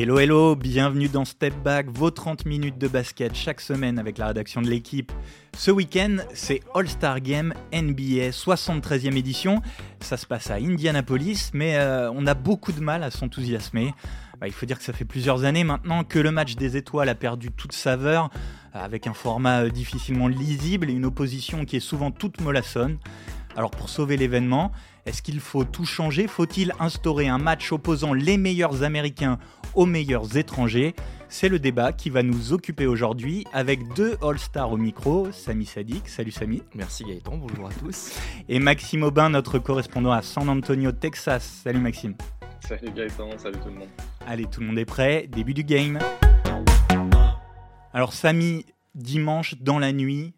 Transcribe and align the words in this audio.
Hello 0.00 0.20
hello, 0.20 0.54
bienvenue 0.54 1.08
dans 1.08 1.24
Step 1.24 1.52
Back, 1.64 1.88
vos 1.88 2.12
30 2.12 2.46
minutes 2.46 2.78
de 2.78 2.86
basket 2.86 3.34
chaque 3.34 3.60
semaine 3.60 3.98
avec 3.98 4.16
la 4.16 4.28
rédaction 4.28 4.62
de 4.62 4.70
l'équipe. 4.70 5.10
Ce 5.56 5.72
week-end, 5.72 6.18
c'est 6.34 6.60
All-Star 6.72 7.20
Game 7.20 7.52
NBA 7.72 8.30
73e 8.30 9.16
édition. 9.16 9.60
Ça 9.98 10.16
se 10.16 10.24
passe 10.24 10.52
à 10.52 10.54
Indianapolis, 10.54 11.50
mais 11.52 11.78
euh, 11.78 12.12
on 12.12 12.28
a 12.28 12.34
beaucoup 12.34 12.70
de 12.70 12.80
mal 12.80 13.02
à 13.02 13.10
s'enthousiasmer. 13.10 13.92
Bah, 14.40 14.46
il 14.46 14.52
faut 14.52 14.66
dire 14.66 14.78
que 14.78 14.84
ça 14.84 14.92
fait 14.92 15.04
plusieurs 15.04 15.42
années 15.42 15.64
maintenant 15.64 16.04
que 16.04 16.20
le 16.20 16.30
match 16.30 16.54
des 16.54 16.76
étoiles 16.76 17.08
a 17.08 17.16
perdu 17.16 17.50
toute 17.50 17.72
saveur, 17.72 18.30
avec 18.72 19.08
un 19.08 19.14
format 19.14 19.64
euh, 19.64 19.68
difficilement 19.68 20.28
lisible 20.28 20.90
et 20.90 20.92
une 20.92 21.06
opposition 21.06 21.64
qui 21.64 21.74
est 21.74 21.80
souvent 21.80 22.12
toute 22.12 22.40
mollassonne. 22.40 22.98
Alors 23.58 23.72
pour 23.72 23.88
sauver 23.88 24.16
l'événement, 24.16 24.70
est-ce 25.04 25.20
qu'il 25.20 25.40
faut 25.40 25.64
tout 25.64 25.84
changer? 25.84 26.28
Faut-il 26.28 26.72
instaurer 26.78 27.26
un 27.26 27.38
match 27.38 27.72
opposant 27.72 28.14
les 28.14 28.36
meilleurs 28.36 28.84
Américains 28.84 29.40
aux 29.74 29.84
meilleurs 29.84 30.36
étrangers? 30.36 30.94
C'est 31.28 31.48
le 31.48 31.58
débat 31.58 31.92
qui 31.92 32.08
va 32.08 32.22
nous 32.22 32.52
occuper 32.52 32.86
aujourd'hui 32.86 33.44
avec 33.52 33.80
deux 33.94 34.16
All-Stars 34.22 34.70
au 34.70 34.76
micro, 34.76 35.32
Samy 35.32 35.66
Sadik. 35.66 36.08
Salut 36.08 36.30
Samy. 36.30 36.62
Merci 36.76 37.02
Gaëtan, 37.02 37.36
bonjour 37.36 37.66
à 37.66 37.70
tous. 37.70 38.16
Et 38.48 38.60
Maxime 38.60 39.02
Aubin, 39.02 39.28
notre 39.28 39.58
correspondant 39.58 40.12
à 40.12 40.22
San 40.22 40.48
Antonio, 40.48 40.92
Texas. 40.92 41.62
Salut 41.64 41.80
Maxime. 41.80 42.14
Salut 42.60 42.92
Gaëtan, 42.94 43.30
salut 43.38 43.58
tout 43.58 43.70
le 43.70 43.80
monde. 43.80 43.88
Allez, 44.24 44.44
tout 44.44 44.60
le 44.60 44.68
monde 44.68 44.78
est 44.78 44.84
prêt, 44.84 45.26
début 45.26 45.54
du 45.54 45.64
game. 45.64 45.98
Alors 47.92 48.12
Samy, 48.12 48.66
dimanche 48.94 49.56
dans 49.60 49.80
la 49.80 49.90
nuit, 49.92 50.32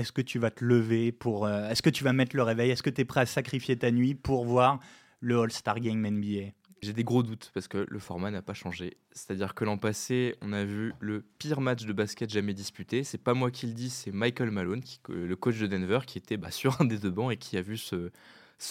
est-ce 0.00 0.12
que 0.12 0.22
tu 0.22 0.38
vas 0.38 0.50
te 0.50 0.64
lever 0.64 1.12
pour. 1.12 1.46
Euh, 1.46 1.68
est-ce 1.68 1.82
que 1.82 1.90
tu 1.90 2.04
vas 2.04 2.12
mettre 2.12 2.36
le 2.36 2.42
réveil? 2.42 2.70
Est-ce 2.70 2.82
que 2.82 2.90
tu 2.90 3.02
es 3.02 3.04
prêt 3.04 3.20
à 3.20 3.26
sacrifier 3.26 3.76
ta 3.76 3.90
nuit 3.90 4.14
pour 4.14 4.44
voir 4.44 4.80
le 5.20 5.38
All-Star 5.40 5.78
Game 5.80 6.00
NBA 6.00 6.52
J'ai 6.82 6.92
des 6.92 7.04
gros 7.04 7.22
doutes 7.22 7.50
parce 7.54 7.68
que 7.68 7.86
le 7.88 7.98
format 7.98 8.30
n'a 8.30 8.42
pas 8.42 8.54
changé. 8.54 8.96
C'est-à-dire 9.12 9.54
que 9.54 9.64
l'an 9.64 9.78
passé, 9.78 10.36
on 10.40 10.52
a 10.52 10.64
vu 10.64 10.92
le 11.00 11.22
pire 11.38 11.60
match 11.60 11.84
de 11.84 11.92
basket 11.92 12.30
jamais 12.30 12.54
disputé. 12.54 13.04
C'est 13.04 13.18
pas 13.18 13.34
moi 13.34 13.50
qui 13.50 13.66
le 13.66 13.74
dis, 13.74 13.90
c'est 13.90 14.12
Michael 14.12 14.50
Malone, 14.50 14.82
le 15.08 15.34
coach 15.36 15.58
de 15.58 15.66
Denver, 15.66 16.00
qui 16.06 16.18
était 16.18 16.36
bah, 16.36 16.50
sur 16.50 16.80
un 16.80 16.84
des 16.84 16.98
deux 16.98 17.10
bancs 17.10 17.32
et 17.32 17.36
qui 17.36 17.56
a 17.56 17.62
vu 17.62 17.76
ce, 17.76 18.10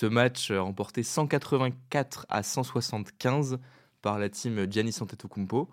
match 0.06 0.52
remporté 0.52 1.04
184 1.04 2.26
à 2.30 2.44
175 2.44 3.60
par 4.02 4.18
la 4.18 4.30
team 4.30 4.66
Giannis 4.72 4.98
Antetokounmpo. 5.02 5.70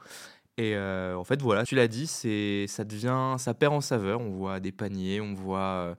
Et 0.58 0.74
euh, 0.74 1.16
en 1.16 1.24
fait, 1.24 1.42
voilà, 1.42 1.64
tu 1.64 1.74
l'as 1.74 1.88
dit, 1.88 2.06
c'est, 2.06 2.66
ça 2.66 2.84
devient, 2.84 3.36
ça 3.38 3.52
perd 3.52 3.74
en 3.74 3.80
saveur. 3.80 4.20
On 4.20 4.30
voit 4.30 4.58
des 4.58 4.72
paniers, 4.72 5.20
on 5.20 5.34
voit 5.34 5.58
euh, 5.58 5.94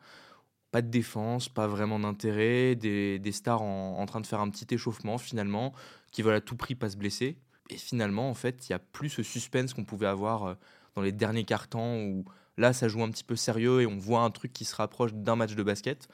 pas 0.72 0.82
de 0.82 0.90
défense, 0.90 1.48
pas 1.48 1.68
vraiment 1.68 2.00
d'intérêt, 2.00 2.76
des, 2.76 3.20
des 3.20 3.32
stars 3.32 3.62
en, 3.62 4.00
en, 4.00 4.06
train 4.08 4.20
de 4.20 4.26
faire 4.26 4.40
un 4.42 4.50
petit 4.50 4.66
échauffement 4.74 5.20
finalement, 5.20 5.74
qui 6.12 6.24
veulent 6.24 6.36
à 6.36 6.42
tout 6.42 6.56
prix 6.56 6.74
pas 6.74 6.90
se 6.90 6.98
blesser. 6.98 7.38
Et 7.70 7.78
finalement, 7.78 8.30
en 8.30 8.34
fait, 8.34 8.68
il 8.68 8.72
y 8.72 8.76
a 8.76 8.80
plus 8.80 9.10
ce 9.10 9.22
suspense 9.24 9.74
qu'on 9.74 9.86
pouvait 9.86 10.08
avoir 10.08 10.46
euh, 10.46 10.54
dans 10.96 11.04
les 11.04 11.12
derniers 11.12 11.44
quarts-temps 11.44 11.98
où 11.98 12.26
là, 12.58 12.74
ça 12.74 12.88
joue 12.88 13.04
un 13.04 13.12
petit 13.12 13.24
peu 13.24 13.36
sérieux 13.36 13.82
et 13.82 13.86
on 13.86 13.98
voit 13.98 14.22
un 14.22 14.32
truc 14.32 14.54
qui 14.54 14.66
se 14.66 14.76
rapproche 14.76 15.14
d'un 15.14 15.36
match 15.36 15.54
de 15.54 15.64
basket. 15.64 16.08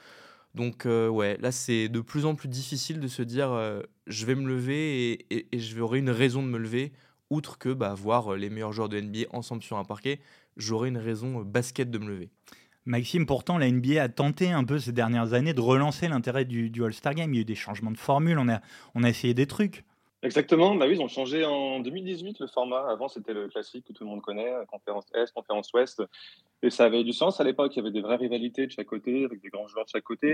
Donc 0.54 0.86
euh, 0.86 1.08
ouais, 1.08 1.38
là 1.42 1.52
c'est 1.52 1.90
de 1.90 2.00
plus 2.00 2.26
en 2.26 2.36
plus 2.36 2.48
difficile 2.48 3.00
de 3.00 3.08
se 3.08 3.24
dire 3.24 3.60
je 4.06 4.26
vais 4.28 4.36
me 4.36 4.48
lever 4.48 5.12
et, 5.14 5.36
et, 5.36 5.48
et 5.52 5.60
j'aurai 5.60 5.98
une 5.98 6.12
raison 6.12 6.44
de 6.44 6.48
me 6.48 6.60
lever 6.60 6.94
outre 7.34 7.58
que 7.58 7.70
bah, 7.70 7.94
voir 7.94 8.36
les 8.36 8.50
meilleurs 8.50 8.72
joueurs 8.72 8.90
de 8.90 9.00
NBA 9.00 9.28
ensemble 9.32 9.64
sur 9.64 9.78
un 9.78 9.86
parquet, 9.86 10.20
j'aurais 10.58 10.90
une 10.90 10.98
raison 10.98 11.42
basket 11.42 11.90
de 11.90 11.98
me 11.98 12.08
lever. 12.08 12.30
Maxime, 12.86 13.26
pourtant, 13.26 13.58
la 13.58 13.72
NBA 13.72 14.02
a 14.02 14.10
tenté 14.10 14.52
un 14.52 14.66
peu 14.66 14.78
ces 14.78 14.92
dernières 14.92 15.34
années 15.34 15.54
de 15.54 15.62
relancer 15.62 16.08
l'intérêt 16.10 16.44
du, 16.44 16.84
All-Star 16.84 17.14
Game. 17.14 17.34
Il 17.34 17.38
y 17.38 17.40
a 17.40 17.42
eu 17.42 17.46
des 17.46 17.56
changements 17.56 17.92
de 17.92 17.98
formule, 17.98 18.38
on 18.38 19.04
a 19.04 19.10
essayé 19.10 19.34
des 19.34 19.48
trucs. 19.48 19.86
Exactement, 20.24 20.74
bah 20.76 20.86
oui, 20.88 20.96
ils 20.96 21.02
ont 21.02 21.10
changé 21.10 21.44
en 21.44 21.82
2018 21.82 22.40
le 22.40 22.48
format. 22.48 22.90
Avant, 22.90 23.10
c'était 23.10 23.34
le 23.34 23.50
classique 23.50 23.86
que 23.86 23.92
tout 23.92 24.06
le 24.06 24.10
monde 24.10 24.22
connaît, 24.22 24.54
conférence 24.70 25.04
Est, 25.14 25.34
conférence 25.34 25.70
Ouest. 25.74 26.02
Et 26.62 26.70
ça 26.70 26.86
avait 26.86 27.04
du 27.04 27.12
sens 27.12 27.42
à 27.42 27.44
l'époque. 27.44 27.76
Il 27.76 27.80
y 27.80 27.82
avait 27.82 27.92
des 27.92 28.00
vraies 28.00 28.16
rivalités 28.16 28.66
de 28.66 28.72
chaque 28.72 28.88
côté, 28.88 29.26
avec 29.26 29.42
des 29.42 29.50
grands 29.50 29.68
joueurs 29.68 29.84
de 29.84 29.90
chaque 29.90 30.06
côté. 30.06 30.30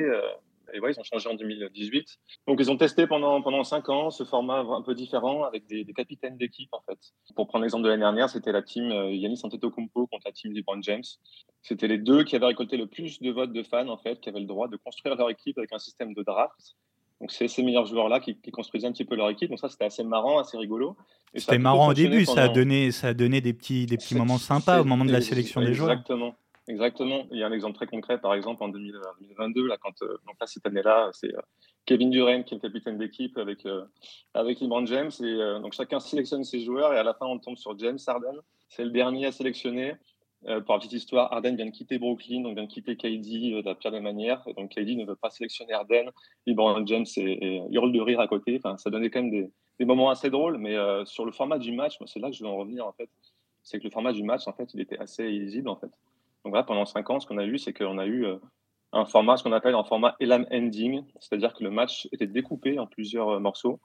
Et 0.76 0.80
ouais, 0.80 0.92
ils 0.92 1.00
ont 1.00 1.04
changé 1.04 1.28
en 1.28 1.34
2018. 1.34 2.20
Donc, 2.48 2.60
ils 2.60 2.70
ont 2.70 2.78
testé 2.78 3.08
pendant, 3.08 3.42
pendant 3.42 3.64
cinq 3.64 3.90
ans 3.90 4.12
ce 4.12 4.26
format 4.26 4.60
un 4.60 4.84
peu 4.84 4.94
différent 4.94 5.44
avec 5.44 5.66
des, 5.66 5.84
capitaines 5.96 6.38
d'équipe, 6.38 6.70
en 6.72 6.82
fait. 6.82 7.00
Pour 7.36 7.48
prendre 7.48 7.64
l'exemple 7.64 7.84
de 7.84 7.90
l'année 7.90 8.02
dernière, 8.04 8.30
c'était 8.30 8.52
la 8.52 8.62
team 8.62 8.92
Yannis 8.92 9.42
Antetokounmpo 9.42 10.06
contre 10.06 10.28
la 10.28 10.32
team 10.32 10.54
LeBron 10.54 10.84
James. 10.84 11.04
C'était 11.64 11.88
les 11.88 11.98
deux 11.98 12.24
qui 12.24 12.36
avaient 12.36 12.46
récolté 12.46 12.78
le 12.78 12.86
plus 12.86 13.20
de 13.22 13.32
votes 13.32 13.54
de 13.54 13.64
fans, 13.64 13.88
en 13.88 13.98
fait, 13.98 14.20
qui 14.20 14.30
avaient 14.30 14.40
le 14.40 14.46
droit 14.46 14.68
de 14.68 14.78
construire 14.78 15.16
leur 15.16 15.32
équipe 15.32 15.58
avec 15.58 15.74
un 15.74 15.80
système 15.80 16.14
de 16.14 16.22
draft. 16.22 16.76
Donc, 17.22 17.32
c'est 17.32 17.48
ces 17.48 17.64
meilleurs 17.64 17.86
joueurs-là 17.86 18.20
qui, 18.20 18.40
qui, 18.40 18.52
construisaient 18.52 18.88
un 18.88 18.92
petit 18.92 19.06
peu 19.06 19.16
leur 19.16 19.30
équipe. 19.30 19.50
Donc, 19.50 19.60
ça, 19.60 19.70
c'était 19.70 19.86
assez 19.86 20.04
marrant, 20.04 20.40
assez 20.40 20.58
rigolo. 20.58 20.96
C'était 21.36 21.58
marrant 21.58 21.90
au 21.90 21.94
début, 21.94 22.24
pendant... 22.26 22.36
ça, 22.36 22.44
a 22.46 22.50
donné, 22.50 22.92
ça 22.92 23.08
a 23.10 23.14
donné 23.14 23.42
des 23.42 23.54
petits, 23.54 23.86
des 23.86 23.98
petits 23.98 24.16
moments 24.16 24.38
sympas 24.38 24.82
au 24.82 24.86
moment 24.86 25.06
de 25.06 25.12
la 25.12 25.22
sélection 25.22 25.62
des 25.62 25.74
joueurs. 25.74 25.92
Exactement. 25.92 26.36
Exactement. 26.70 27.26
Il 27.32 27.40
y 27.40 27.44
a 27.44 27.48
un 27.48 27.52
exemple 27.52 27.76
très 27.76 27.88
concret, 27.88 28.22
par 28.22 28.36
exemple, 28.36 28.64
en 28.64 28.70
2022, 28.70 29.68
là, 29.68 29.78
quand, 29.82 30.04
euh, 30.04 30.20
donc 30.28 30.36
là, 30.40 30.46
cette 30.46 30.68
année-là, 30.68 31.10
c'est 31.14 31.36
euh, 31.36 31.42
Kevin 31.90 32.12
Durant 32.12 32.44
qui 32.44 32.54
est 32.54 32.58
le 32.58 32.62
capitaine 32.62 33.00
d'équipe 33.00 33.36
avec, 33.40 33.66
euh, 33.66 33.84
avec 34.36 34.62
LeBron 34.62 34.86
James. 34.86 35.10
Et 35.22 35.24
euh, 35.24 35.60
donc, 35.60 35.74
chacun 35.74 36.00
sélectionne 36.00 36.44
ses 36.44 36.60
joueurs 36.60 36.94
et 36.94 37.00
à 37.00 37.04
la 37.04 37.16
fin, 37.16 37.26
on 37.26 37.40
tombe 37.40 37.58
sur 37.58 37.78
James 37.80 37.98
Harden. 38.06 38.36
C'est 38.68 38.84
le 38.84 38.92
dernier 38.92 39.26
à 39.26 39.32
sélectionner. 39.32 39.96
Euh, 40.48 40.62
pour 40.62 40.74
la 40.74 40.80
petite 40.80 40.94
histoire, 40.94 41.34
Arden 41.34 41.56
vient 41.56 41.66
de 41.66 41.72
quitter 41.72 42.00
Brooklyn, 42.00 42.42
donc 42.42 42.56
vient 42.56 42.64
de 42.64 42.70
quitter 42.70 42.96
KD 42.96 43.54
euh, 43.54 43.62
de 43.62 43.66
la 43.66 43.76
pire 43.76 43.92
des 43.92 44.00
manières. 44.00 44.44
Donc 44.56 44.72
KD 44.72 44.96
ne 44.96 45.06
veut 45.06 45.16
pas 45.16 45.30
sélectionner 45.30 45.74
Arden. 45.74 46.10
LeBron 46.48 46.86
James 46.86 47.06
et, 47.18 47.58
et 47.58 47.60
de 47.60 48.02
rire 48.02 48.20
à 48.22 48.28
côté. 48.28 48.58
Enfin, 48.58 48.78
ça 48.78 48.90
donnait 48.90 49.10
quand 49.10 49.22
même 49.22 49.52
des, 49.80 49.86
moments 49.86 50.10
assez 50.10 50.30
drôles. 50.30 50.58
Mais 50.58 50.76
euh, 50.76 51.04
sur 51.06 51.26
le 51.26 51.32
format 51.32 51.60
du 51.60 51.74
match, 51.74 51.98
c'est 52.06 52.20
là 52.20 52.30
que 52.30 52.36
je 52.36 52.44
veux 52.44 52.50
en 52.50 52.58
revenir 52.58 52.88
en 52.88 52.94
fait. 52.94 53.10
C'est 53.64 53.80
que 53.80 53.84
le 53.84 53.90
format 53.90 54.14
du 54.14 54.24
match, 54.24 54.48
en 54.48 54.54
fait, 54.54 54.74
il 54.74 54.80
était 54.80 54.98
assez 54.98 55.26
illisible 55.30 55.68
en 55.68 55.76
fait. 55.76 55.92
Donc 56.46 56.56
là, 56.56 56.64
pendant 56.64 56.86
cinq 56.86 57.10
ans, 57.10 57.20
ce 57.20 57.28
qu'on 57.28 57.38
a 57.38 57.46
eu, 57.46 57.58
c'est 57.58 57.74
qu'on 57.74 57.98
a 57.98 58.08
eu 58.08 58.26
un 58.94 59.06
format, 59.06 59.36
ce 59.36 59.44
qu'on 59.44 59.52
appelle 59.52 59.76
un 59.76 59.84
format 59.84 60.16
elam 60.22 60.46
ending, 60.52 61.04
c'est-à-dire 61.20 61.54
que 61.54 61.64
le 61.66 61.70
match 61.70 62.08
était 62.14 62.28
découpé 62.28 62.80
en 62.80 62.88
plusieurs 62.88 63.42
morceaux. 63.42 63.82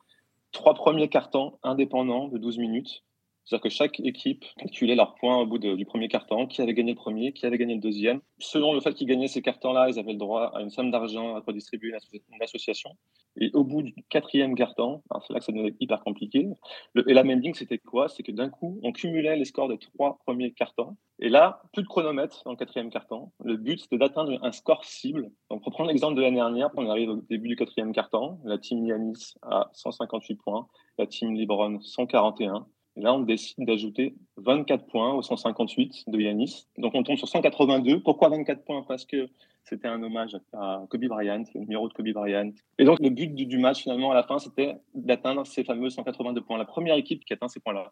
Trois 0.52 0.74
premiers 0.74 1.08
cartons 1.08 1.58
indépendants 1.64 2.28
de 2.28 2.38
12 2.38 2.58
minutes 2.58 3.02
c'est-à-dire 3.44 3.62
que 3.62 3.68
chaque 3.68 4.00
équipe 4.00 4.44
calculait 4.58 4.94
leurs 4.94 5.14
points 5.14 5.36
au 5.36 5.46
bout 5.46 5.58
du 5.58 5.84
premier 5.84 6.08
carton, 6.08 6.46
qui 6.46 6.62
avait 6.62 6.74
gagné 6.74 6.92
le 6.92 6.96
premier, 6.96 7.32
qui 7.32 7.44
avait 7.44 7.58
gagné 7.58 7.74
le 7.74 7.80
deuxième. 7.80 8.20
Selon 8.38 8.72
le 8.72 8.80
fait 8.80 8.94
qu'ils 8.94 9.06
gagnaient 9.06 9.28
ces 9.28 9.42
cartons-là, 9.42 9.88
ils 9.90 9.98
avaient 9.98 10.12
le 10.12 10.18
droit 10.18 10.52
à 10.54 10.62
une 10.62 10.70
somme 10.70 10.90
d'argent 10.90 11.36
à 11.36 11.40
redistribuer 11.40 11.90
une, 11.90 12.42
association. 12.42 12.90
Et 13.36 13.50
au 13.52 13.64
bout 13.64 13.82
du 13.82 13.94
quatrième 14.08 14.54
carton, 14.54 15.02
c'est 15.26 15.32
là 15.32 15.40
que 15.40 15.44
ça 15.44 15.52
devenait 15.52 15.74
hyper 15.80 16.02
compliqué, 16.02 16.48
le 16.94 17.08
Elam 17.10 17.30
Ending, 17.30 17.54
c'était 17.54 17.78
quoi? 17.78 18.08
C'est 18.08 18.22
que 18.22 18.32
d'un 18.32 18.48
coup, 18.48 18.78
on 18.82 18.92
cumulait 18.92 19.36
les 19.36 19.44
scores 19.44 19.68
des 19.68 19.78
trois 19.78 20.18
premiers 20.24 20.52
cartons. 20.52 20.96
Et 21.20 21.28
là, 21.28 21.62
plus 21.72 21.82
de 21.82 21.88
chronomètre 21.88 22.42
dans 22.44 22.52
le 22.52 22.56
quatrième 22.56 22.90
carton. 22.90 23.30
Le 23.44 23.56
but, 23.56 23.80
c'était 23.80 23.98
d'atteindre 23.98 24.38
un 24.42 24.52
score 24.52 24.84
cible. 24.84 25.30
Donc, 25.50 25.62
pour 25.62 25.72
prendre 25.72 25.88
l'exemple 25.88 26.16
de 26.16 26.22
l'année 26.22 26.36
dernière, 26.36 26.70
on 26.76 26.88
arrive 26.88 27.10
au 27.10 27.16
début 27.16 27.48
du 27.48 27.56
quatrième 27.56 27.92
carton. 27.92 28.38
La 28.44 28.58
team 28.58 28.84
Yanis 28.84 29.34
a 29.42 29.70
158 29.74 30.36
points, 30.36 30.66
la 30.98 31.06
team 31.06 31.34
Libron 31.34 31.80
141. 31.80 32.66
Là, 32.96 33.12
on 33.12 33.20
décide 33.20 33.66
d'ajouter 33.66 34.14
24 34.36 34.86
points 34.86 35.14
au 35.14 35.22
158 35.22 36.04
de 36.06 36.20
Yanis. 36.20 36.66
Donc, 36.78 36.94
on 36.94 37.02
tombe 37.02 37.16
sur 37.16 37.28
182. 37.28 38.00
Pourquoi 38.00 38.28
24 38.28 38.64
points? 38.64 38.82
Parce 38.86 39.04
que 39.04 39.28
c'était 39.64 39.88
un 39.88 40.02
hommage 40.02 40.36
à 40.52 40.84
Kobe 40.88 41.06
Bryant, 41.06 41.42
le 41.54 41.60
numéro 41.60 41.88
de 41.88 41.92
Kobe 41.92 42.12
Bryant. 42.12 42.52
Et 42.78 42.84
donc, 42.84 43.00
le 43.00 43.10
but 43.10 43.34
du 43.34 43.58
match, 43.58 43.82
finalement, 43.82 44.12
à 44.12 44.14
la 44.14 44.22
fin, 44.22 44.38
c'était 44.38 44.76
d'atteindre 44.94 45.44
ces 45.44 45.64
fameux 45.64 45.90
182 45.90 46.40
points. 46.42 46.58
La 46.58 46.64
première 46.64 46.96
équipe 46.96 47.24
qui 47.24 47.32
atteint 47.32 47.48
ces 47.48 47.60
points-là. 47.60 47.90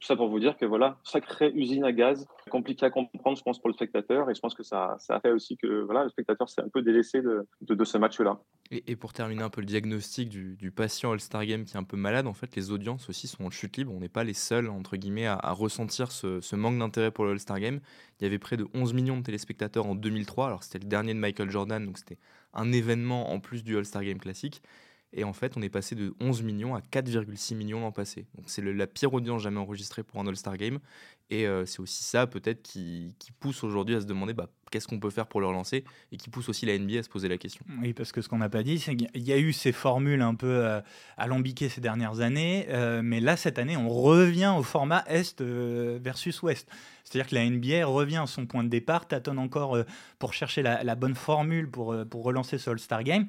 Tout 0.00 0.06
ça 0.06 0.14
pour 0.14 0.28
vous 0.28 0.38
dire 0.38 0.56
que 0.56 0.64
voilà, 0.64 0.96
sacrée 1.02 1.50
usine 1.54 1.82
à 1.82 1.92
gaz, 1.92 2.26
compliqué 2.50 2.86
à 2.86 2.90
comprendre, 2.90 3.36
je 3.36 3.42
pense, 3.42 3.58
pour 3.58 3.68
le 3.68 3.74
spectateur. 3.74 4.30
Et 4.30 4.34
je 4.34 4.40
pense 4.40 4.54
que 4.54 4.62
ça, 4.62 4.94
ça 5.00 5.18
fait 5.18 5.32
aussi 5.32 5.56
que 5.56 5.82
voilà, 5.82 6.04
le 6.04 6.10
spectateur 6.10 6.48
s'est 6.48 6.62
un 6.62 6.68
peu 6.68 6.82
délaissé 6.82 7.20
de, 7.20 7.46
de, 7.62 7.84
ce 7.84 7.98
match-là. 7.98 8.38
Et, 8.70 8.94
pour 8.94 9.12
terminer 9.12 9.42
un 9.42 9.50
peu 9.50 9.60
le 9.60 9.66
diagnostic 9.66 10.28
du, 10.28 10.70
patient 10.70 11.12
All-Star 11.12 11.44
Game 11.46 11.64
qui 11.64 11.74
est 11.74 11.78
un 11.78 11.84
peu 11.84 11.96
malade, 11.96 12.28
en 12.28 12.32
fait, 12.32 12.54
les 12.54 12.70
audiences 12.70 13.08
aussi 13.08 13.26
sont 13.26 13.44
en 13.44 13.50
chute 13.50 13.76
libre. 13.76 13.92
On 13.92 13.98
n'est 13.98 14.08
pas 14.08 14.22
les 14.22 14.34
seuls, 14.34 14.68
entre 14.68 14.96
guillemets, 14.96 15.26
à, 15.26 15.50
ressentir 15.50 16.12
ce 16.12 16.54
manque 16.54 16.78
d'intérêt 16.78 17.10
pour 17.10 17.24
le 17.24 17.32
All-Star 17.32 17.58
Game. 17.58 17.80
Il 18.20 18.24
y 18.24 18.26
avait 18.26 18.38
près 18.38 18.56
de 18.56 18.68
11 18.74 18.94
millions 18.94 19.16
de 19.16 19.22
téléspectateurs 19.22 19.86
en 19.86 19.96
2003. 19.96 20.46
Alors, 20.46 20.62
c'était 20.62 20.78
le 20.78 20.88
dernier 20.88 21.14
de 21.14 21.18
Michael 21.18 21.50
Jordan, 21.50 21.84
donc 21.84 21.98
c'était 21.98 22.18
un 22.54 22.70
événement 22.72 23.32
en 23.32 23.40
plus 23.40 23.64
du 23.64 23.76
All-Star 23.76 24.04
Game 24.04 24.18
classique. 24.18 24.62
Et 25.12 25.24
en 25.24 25.32
fait, 25.32 25.56
on 25.56 25.62
est 25.62 25.70
passé 25.70 25.94
de 25.94 26.14
11 26.20 26.42
millions 26.42 26.74
à 26.74 26.80
4,6 26.80 27.54
millions 27.54 27.80
l'an 27.80 27.92
passé. 27.92 28.26
Donc 28.34 28.44
c'est 28.48 28.62
la 28.62 28.86
pire 28.86 29.12
audience 29.14 29.42
jamais 29.42 29.58
enregistrée 29.58 30.02
pour 30.02 30.20
un 30.20 30.26
All-Star 30.26 30.56
Game. 30.56 30.80
Et 31.30 31.46
euh, 31.46 31.66
c'est 31.66 31.80
aussi 31.80 32.04
ça 32.04 32.26
peut-être 32.26 32.62
qui, 32.62 33.14
pousse 33.40 33.62
aujourd'hui 33.62 33.94
à 33.94 34.00
se 34.00 34.06
demander 34.06 34.32
bah, 34.32 34.48
qu'est-ce 34.70 34.88
qu'on 34.88 34.98
peut 34.98 35.10
faire 35.10 35.26
pour 35.26 35.40
le 35.40 35.46
relancer 35.46 35.84
et 36.10 36.16
qui 36.16 36.30
pousse 36.30 36.48
aussi 36.48 36.66
la 36.66 36.78
NBA 36.78 36.98
à 36.98 37.02
se 37.02 37.08
poser 37.08 37.28
la 37.28 37.38
question. 37.38 37.64
Oui, 37.80 37.92
parce 37.92 38.12
que 38.12 38.22
ce 38.22 38.28
qu'on 38.28 38.38
n'a 38.38 38.48
pas 38.48 38.62
dit, 38.62 38.78
c'est 38.78 38.96
qu'il 38.96 39.22
y 39.22 39.32
a 39.32 39.38
eu 39.38 39.52
ces 39.52 39.72
formules 39.72 40.22
un 40.22 40.34
peu 40.34 40.46
euh, 40.46 40.80
alambiquées 41.16 41.68
ces 41.68 41.80
dernières 41.80 42.20
années, 42.20 42.66
euh, 42.70 43.02
mais 43.02 43.20
là, 43.20 43.36
cette 43.36 43.58
année, 43.58 43.76
on 43.76 43.88
revient 43.88 44.54
au 44.56 44.62
format 44.62 45.04
Est 45.06 45.40
versus 45.42 46.42
Ouest. 46.42 46.68
C'est-à-dire 47.04 47.30
que 47.30 47.34
la 47.34 47.48
NBA 47.48 47.86
revient 47.86 48.18
à 48.18 48.26
son 48.26 48.46
point 48.46 48.64
de 48.64 48.68
départ, 48.68 49.06
tâtonne 49.06 49.38
encore 49.38 49.78
pour 50.18 50.34
chercher 50.34 50.62
la, 50.62 50.94
bonne 50.94 51.14
formule 51.14 51.70
pour 51.70 51.94
relancer 52.24 52.58
ce 52.58 52.68
All-Star 52.68 53.02
Game. 53.02 53.26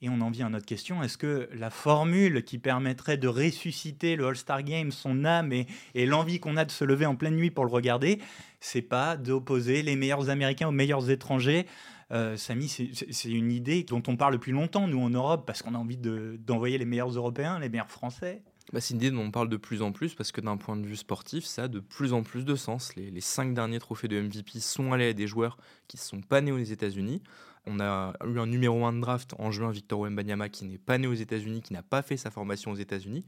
Et 0.00 0.08
on 0.08 0.20
en 0.20 0.30
vient 0.30 0.46
à 0.46 0.50
notre 0.50 0.66
question, 0.66 1.02
est-ce 1.02 1.18
que 1.18 1.48
la 1.52 1.70
formule 1.70 2.44
qui 2.44 2.58
permettrait 2.58 3.16
de 3.16 3.26
ressusciter 3.26 4.14
le 4.14 4.26
All-Star 4.26 4.62
Game, 4.62 4.92
son 4.92 5.24
âme 5.24 5.52
et, 5.52 5.66
l'envie 6.06 6.38
qu'on 6.38 6.56
a 6.56 6.64
de 6.64 6.70
se 6.70 6.84
lever 6.84 7.04
en 7.04 7.16
pleine 7.16 7.34
nuit 7.34 7.50
pour 7.50 7.64
le 7.64 7.72
regarder, 7.72 8.20
c'est 8.60 8.82
pas 8.82 9.16
d'opposer 9.16 9.82
les 9.82 9.96
meilleurs 9.96 10.30
Américains 10.30 10.68
aux 10.68 10.72
meilleurs 10.72 11.10
étrangers? 11.10 11.66
Euh, 12.12 12.36
Samy, 12.36 12.68
c'est 12.68 13.28
une 13.28 13.50
idée 13.50 13.82
dont 13.82 14.02
on 14.06 14.16
parle 14.16 14.34
depuis 14.34 14.52
longtemps, 14.52 14.86
nous, 14.86 15.00
en 15.00 15.10
Europe, 15.10 15.44
parce 15.46 15.62
qu'on 15.62 15.74
a 15.74 15.78
envie 15.78 15.98
d'envoyer 15.98 16.78
les 16.78 16.84
meilleurs 16.84 17.10
Européens, 17.10 17.58
les 17.58 17.68
meilleurs 17.68 17.90
Français. 17.90 18.42
Bah, 18.72 18.80
c'est 18.80 18.94
une 18.94 19.00
idée 19.00 19.10
dont 19.10 19.22
on 19.22 19.30
parle 19.32 19.48
de 19.48 19.56
plus 19.56 19.82
en 19.82 19.92
plus 19.92 20.14
parce 20.14 20.30
que 20.30 20.42
d'un 20.42 20.58
point 20.58 20.76
de 20.76 20.86
vue 20.86 20.96
sportif, 20.96 21.44
ça 21.44 21.64
a 21.64 21.68
de 21.68 21.80
plus 21.80 22.12
en 22.12 22.22
plus 22.22 22.44
de 22.44 22.54
sens. 22.54 22.94
Les, 22.96 23.10
les 23.10 23.20
cinq 23.20 23.54
derniers 23.54 23.78
trophées 23.78 24.08
de 24.08 24.20
MVP 24.20 24.60
sont 24.60 24.92
allés 24.92 25.08
à 25.08 25.12
des 25.14 25.26
joueurs 25.26 25.56
qui 25.88 25.96
ne 25.96 26.02
sont 26.02 26.20
pas 26.20 26.40
nés 26.40 26.52
aux 26.52 26.58
États-Unis. 26.58 27.22
On 27.66 27.80
a 27.80 28.14
eu 28.26 28.38
un 28.38 28.46
numéro 28.46 28.84
1 28.84 28.92
de 28.94 29.00
draft 29.00 29.34
en 29.38 29.50
juin, 29.50 29.70
Victor 29.70 30.00
Wembanyama, 30.00 30.48
qui 30.48 30.64
n'est 30.64 30.78
pas 30.78 30.98
né 30.98 31.06
aux 31.06 31.14
États-Unis, 31.14 31.60
qui 31.60 31.72
n'a 31.72 31.82
pas 31.82 32.02
fait 32.02 32.16
sa 32.16 32.30
formation 32.30 32.70
aux 32.70 32.76
États-Unis. 32.76 33.24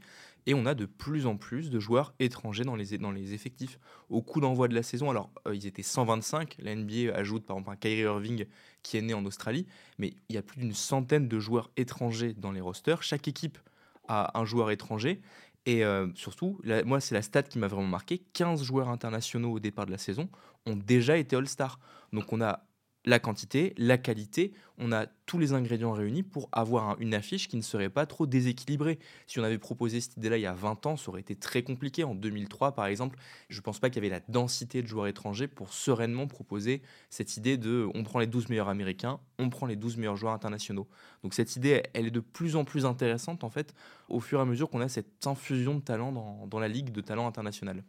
Et 0.47 0.53
on 0.53 0.65
a 0.65 0.73
de 0.73 0.85
plus 0.85 1.27
en 1.27 1.37
plus 1.37 1.69
de 1.69 1.79
joueurs 1.79 2.13
étrangers 2.19 2.63
dans 2.63 2.75
les, 2.75 2.97
dans 2.97 3.11
les 3.11 3.33
effectifs. 3.33 3.79
Au 4.09 4.21
coup 4.21 4.41
d'envoi 4.41 4.67
de 4.67 4.73
la 4.73 4.83
saison, 4.83 5.09
alors 5.09 5.29
euh, 5.47 5.55
ils 5.55 5.67
étaient 5.67 5.83
125. 5.83 6.57
La 6.59 6.75
NBA 6.75 7.13
ajoute 7.13 7.45
par 7.45 7.57
exemple 7.57 7.73
un 7.73 7.77
Kyrie 7.77 8.01
Irving 8.01 8.45
qui 8.81 8.97
est 8.97 9.01
né 9.01 9.13
en 9.13 9.23
Australie. 9.25 9.67
Mais 9.99 10.13
il 10.29 10.35
y 10.35 10.37
a 10.37 10.41
plus 10.41 10.59
d'une 10.59 10.73
centaine 10.73 11.27
de 11.27 11.39
joueurs 11.39 11.69
étrangers 11.77 12.33
dans 12.33 12.51
les 12.51 12.61
rosters. 12.61 13.03
Chaque 13.03 13.27
équipe 13.27 13.59
a 14.07 14.39
un 14.39 14.45
joueur 14.45 14.71
étranger. 14.71 15.21
Et 15.67 15.85
euh, 15.85 16.07
surtout, 16.15 16.59
moi, 16.85 16.99
c'est 16.99 17.13
la 17.13 17.21
stat 17.21 17.43
qui 17.43 17.59
m'a 17.59 17.67
vraiment 17.67 17.87
marqué 17.87 18.23
15 18.33 18.63
joueurs 18.63 18.89
internationaux 18.89 19.51
au 19.51 19.59
départ 19.59 19.85
de 19.85 19.91
la 19.91 19.99
saison 19.99 20.27
ont 20.65 20.75
déjà 20.75 21.17
été 21.17 21.35
All-Star. 21.35 21.79
Donc 22.13 22.33
on 22.33 22.41
a 22.41 22.63
la 23.05 23.19
quantité, 23.19 23.73
la 23.77 23.97
qualité, 23.97 24.53
on 24.77 24.91
a 24.91 25.07
tous 25.25 25.39
les 25.39 25.53
ingrédients 25.53 25.91
réunis 25.91 26.23
pour 26.23 26.49
avoir 26.51 26.99
une 26.99 27.13
affiche 27.13 27.47
qui 27.47 27.57
ne 27.57 27.61
serait 27.61 27.89
pas 27.89 28.05
trop 28.05 28.27
déséquilibrée. 28.27 28.99
Si 29.27 29.39
on 29.39 29.43
avait 29.43 29.57
proposé 29.57 30.01
cette 30.01 30.17
idée-là 30.17 30.37
il 30.37 30.41
y 30.41 30.47
a 30.47 30.53
20 30.53 30.85
ans, 30.85 30.97
ça 30.97 31.09
aurait 31.09 31.21
été 31.21 31.35
très 31.35 31.63
compliqué. 31.63 32.03
En 32.03 32.13
2003, 32.13 32.73
par 32.73 32.85
exemple, 32.85 33.17
je 33.49 33.57
ne 33.57 33.61
pense 33.61 33.79
pas 33.79 33.89
qu'il 33.89 34.03
y 34.03 34.05
avait 34.05 34.15
la 34.15 34.23
densité 34.27 34.81
de 34.81 34.87
joueurs 34.87 35.07
étrangers 35.07 35.47
pour 35.47 35.73
sereinement 35.73 36.27
proposer 36.27 36.81
cette 37.09 37.37
idée 37.37 37.57
de 37.57 37.89
on 37.95 38.03
prend 38.03 38.19
les 38.19 38.27
12 38.27 38.49
meilleurs 38.49 38.69
américains, 38.69 39.19
on 39.39 39.49
prend 39.49 39.65
les 39.65 39.75
12 39.75 39.97
meilleurs 39.97 40.17
joueurs 40.17 40.33
internationaux. 40.33 40.87
Donc 41.23 41.33
cette 41.33 41.55
idée, 41.55 41.83
elle 41.93 42.07
est 42.07 42.11
de 42.11 42.19
plus 42.19 42.55
en 42.55 42.65
plus 42.65 42.85
intéressante 42.85 43.43
en 43.43 43.49
fait 43.49 43.73
au 44.09 44.19
fur 44.19 44.39
et 44.39 44.41
à 44.41 44.45
mesure 44.45 44.69
qu'on 44.69 44.81
a 44.81 44.89
cette 44.89 45.25
infusion 45.25 45.75
de 45.75 45.81
talent 45.81 46.11
dans, 46.11 46.47
dans 46.47 46.59
la 46.59 46.67
ligue 46.67 46.91
de 46.91 47.01
talent 47.01 47.27
international. 47.27 47.83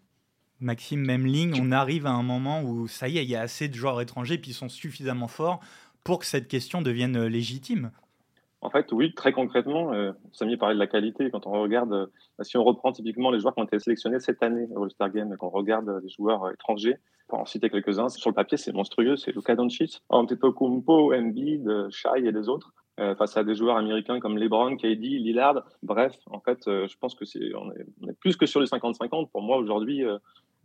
Maxime 0.62 1.04
Memling, 1.04 1.60
on 1.60 1.72
arrive 1.72 2.06
à 2.06 2.12
un 2.12 2.22
moment 2.22 2.62
où 2.62 2.86
ça 2.86 3.08
y 3.08 3.18
est, 3.18 3.24
il 3.24 3.30
y 3.30 3.36
a 3.36 3.40
assez 3.40 3.68
de 3.68 3.74
joueurs 3.74 4.00
étrangers 4.00 4.40
qui 4.40 4.52
sont 4.52 4.68
suffisamment 4.68 5.28
forts 5.28 5.60
pour 6.04 6.20
que 6.20 6.26
cette 6.26 6.48
question 6.48 6.82
devienne 6.82 7.16
euh, 7.16 7.28
légitime. 7.28 7.90
En 8.60 8.70
fait, 8.70 8.92
oui, 8.92 9.12
très 9.12 9.32
concrètement, 9.32 9.92
euh, 9.92 10.12
Samy 10.32 10.56
parlait 10.56 10.74
de 10.74 10.78
la 10.78 10.86
qualité. 10.86 11.28
Quand 11.32 11.48
on 11.48 11.60
regarde, 11.60 11.92
euh, 11.92 12.06
si 12.42 12.56
on 12.56 12.62
reprend 12.62 12.92
typiquement 12.92 13.32
les 13.32 13.40
joueurs 13.40 13.54
qui 13.54 13.60
ont 13.60 13.64
été 13.64 13.80
sélectionnés 13.80 14.20
cette 14.20 14.40
année 14.40 14.68
au 14.76 14.84
All-Star 14.84 15.10
Game, 15.10 15.32
et 15.32 15.36
qu'on 15.36 15.48
regarde 15.48 16.00
les 16.02 16.08
joueurs 16.08 16.48
étrangers, 16.52 16.96
pour 17.26 17.40
en 17.40 17.44
citer 17.44 17.70
quelques-uns, 17.70 18.08
sur 18.08 18.30
le 18.30 18.34
papier, 18.34 18.56
c'est 18.56 18.72
monstrueux. 18.72 19.16
C'est 19.16 19.32
Luka 19.32 19.56
Doncic, 19.56 20.00
Antetokounmpo, 20.10 21.12
Embiid, 21.12 21.88
Shai 21.90 22.24
et 22.24 22.30
les 22.30 22.48
autres. 22.48 22.72
face 23.18 23.36
à 23.36 23.42
des 23.42 23.54
joueurs 23.54 23.78
américains 23.78 24.20
comme 24.20 24.38
LeBron, 24.38 24.76
KD, 24.76 25.18
Lillard. 25.18 25.64
Bref, 25.82 26.14
en 26.30 26.40
fait, 26.40 26.60
je 26.66 26.96
pense 26.98 27.14
que 27.16 27.24
c'est 27.24 27.52
on 27.54 27.72
est, 27.72 27.86
on 28.02 28.08
est, 28.08 28.18
plus 28.20 28.36
que 28.36 28.46
sur 28.46 28.60
les 28.60 28.66
50-50. 28.66 29.30
Pour 29.30 29.42
moi, 29.42 29.56
aujourd'hui, 29.56 30.04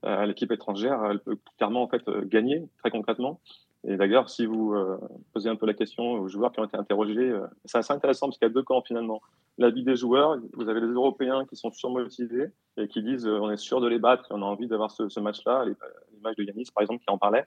euh, 0.05 0.25
l'équipe 0.25 0.51
étrangère, 0.51 1.03
elle 1.09 1.19
peut 1.19 1.37
clairement 1.57 1.83
en 1.83 1.87
fait 1.87 2.07
euh, 2.07 2.23
gagner 2.23 2.67
très 2.79 2.91
concrètement. 2.91 3.39
Et 3.87 3.95
d'ailleurs, 3.95 4.29
si 4.29 4.45
vous 4.45 4.73
euh, 4.73 4.97
posez 5.33 5.49
un 5.49 5.55
peu 5.55 5.65
la 5.65 5.73
question 5.73 6.11
aux 6.13 6.27
joueurs 6.27 6.51
qui 6.51 6.59
ont 6.59 6.65
été 6.65 6.77
interrogés, 6.77 7.33
c'est 7.65 7.77
assez 7.77 7.93
intéressant 7.93 8.27
parce 8.27 8.37
qu'il 8.37 8.47
y 8.47 8.51
a 8.51 8.53
deux 8.53 8.63
camps 8.63 8.81
finalement. 8.81 9.21
L'avis 9.57 9.83
des 9.83 9.95
joueurs, 9.95 10.37
vous 10.53 10.69
avez 10.69 10.81
les 10.81 10.87
Européens 10.87 11.45
qui 11.45 11.55
sont 11.55 11.71
surmotivés 11.71 12.47
et 12.77 12.87
qui 12.87 13.01
disent 13.01 13.27
on 13.27 13.49
est 13.49 13.57
sûr 13.57 13.81
de 13.81 13.87
les 13.87 13.97
battre 13.97 14.27
on 14.31 14.41
a 14.41 14.45
envie 14.45 14.67
d'avoir 14.67 14.91
ce, 14.91 15.19
match-là, 15.19 15.65
l'image 16.13 16.35
de 16.35 16.43
Yanis 16.43 16.69
par 16.73 16.81
exemple 16.81 17.03
qui 17.03 17.09
en 17.09 17.17
parlait. 17.17 17.45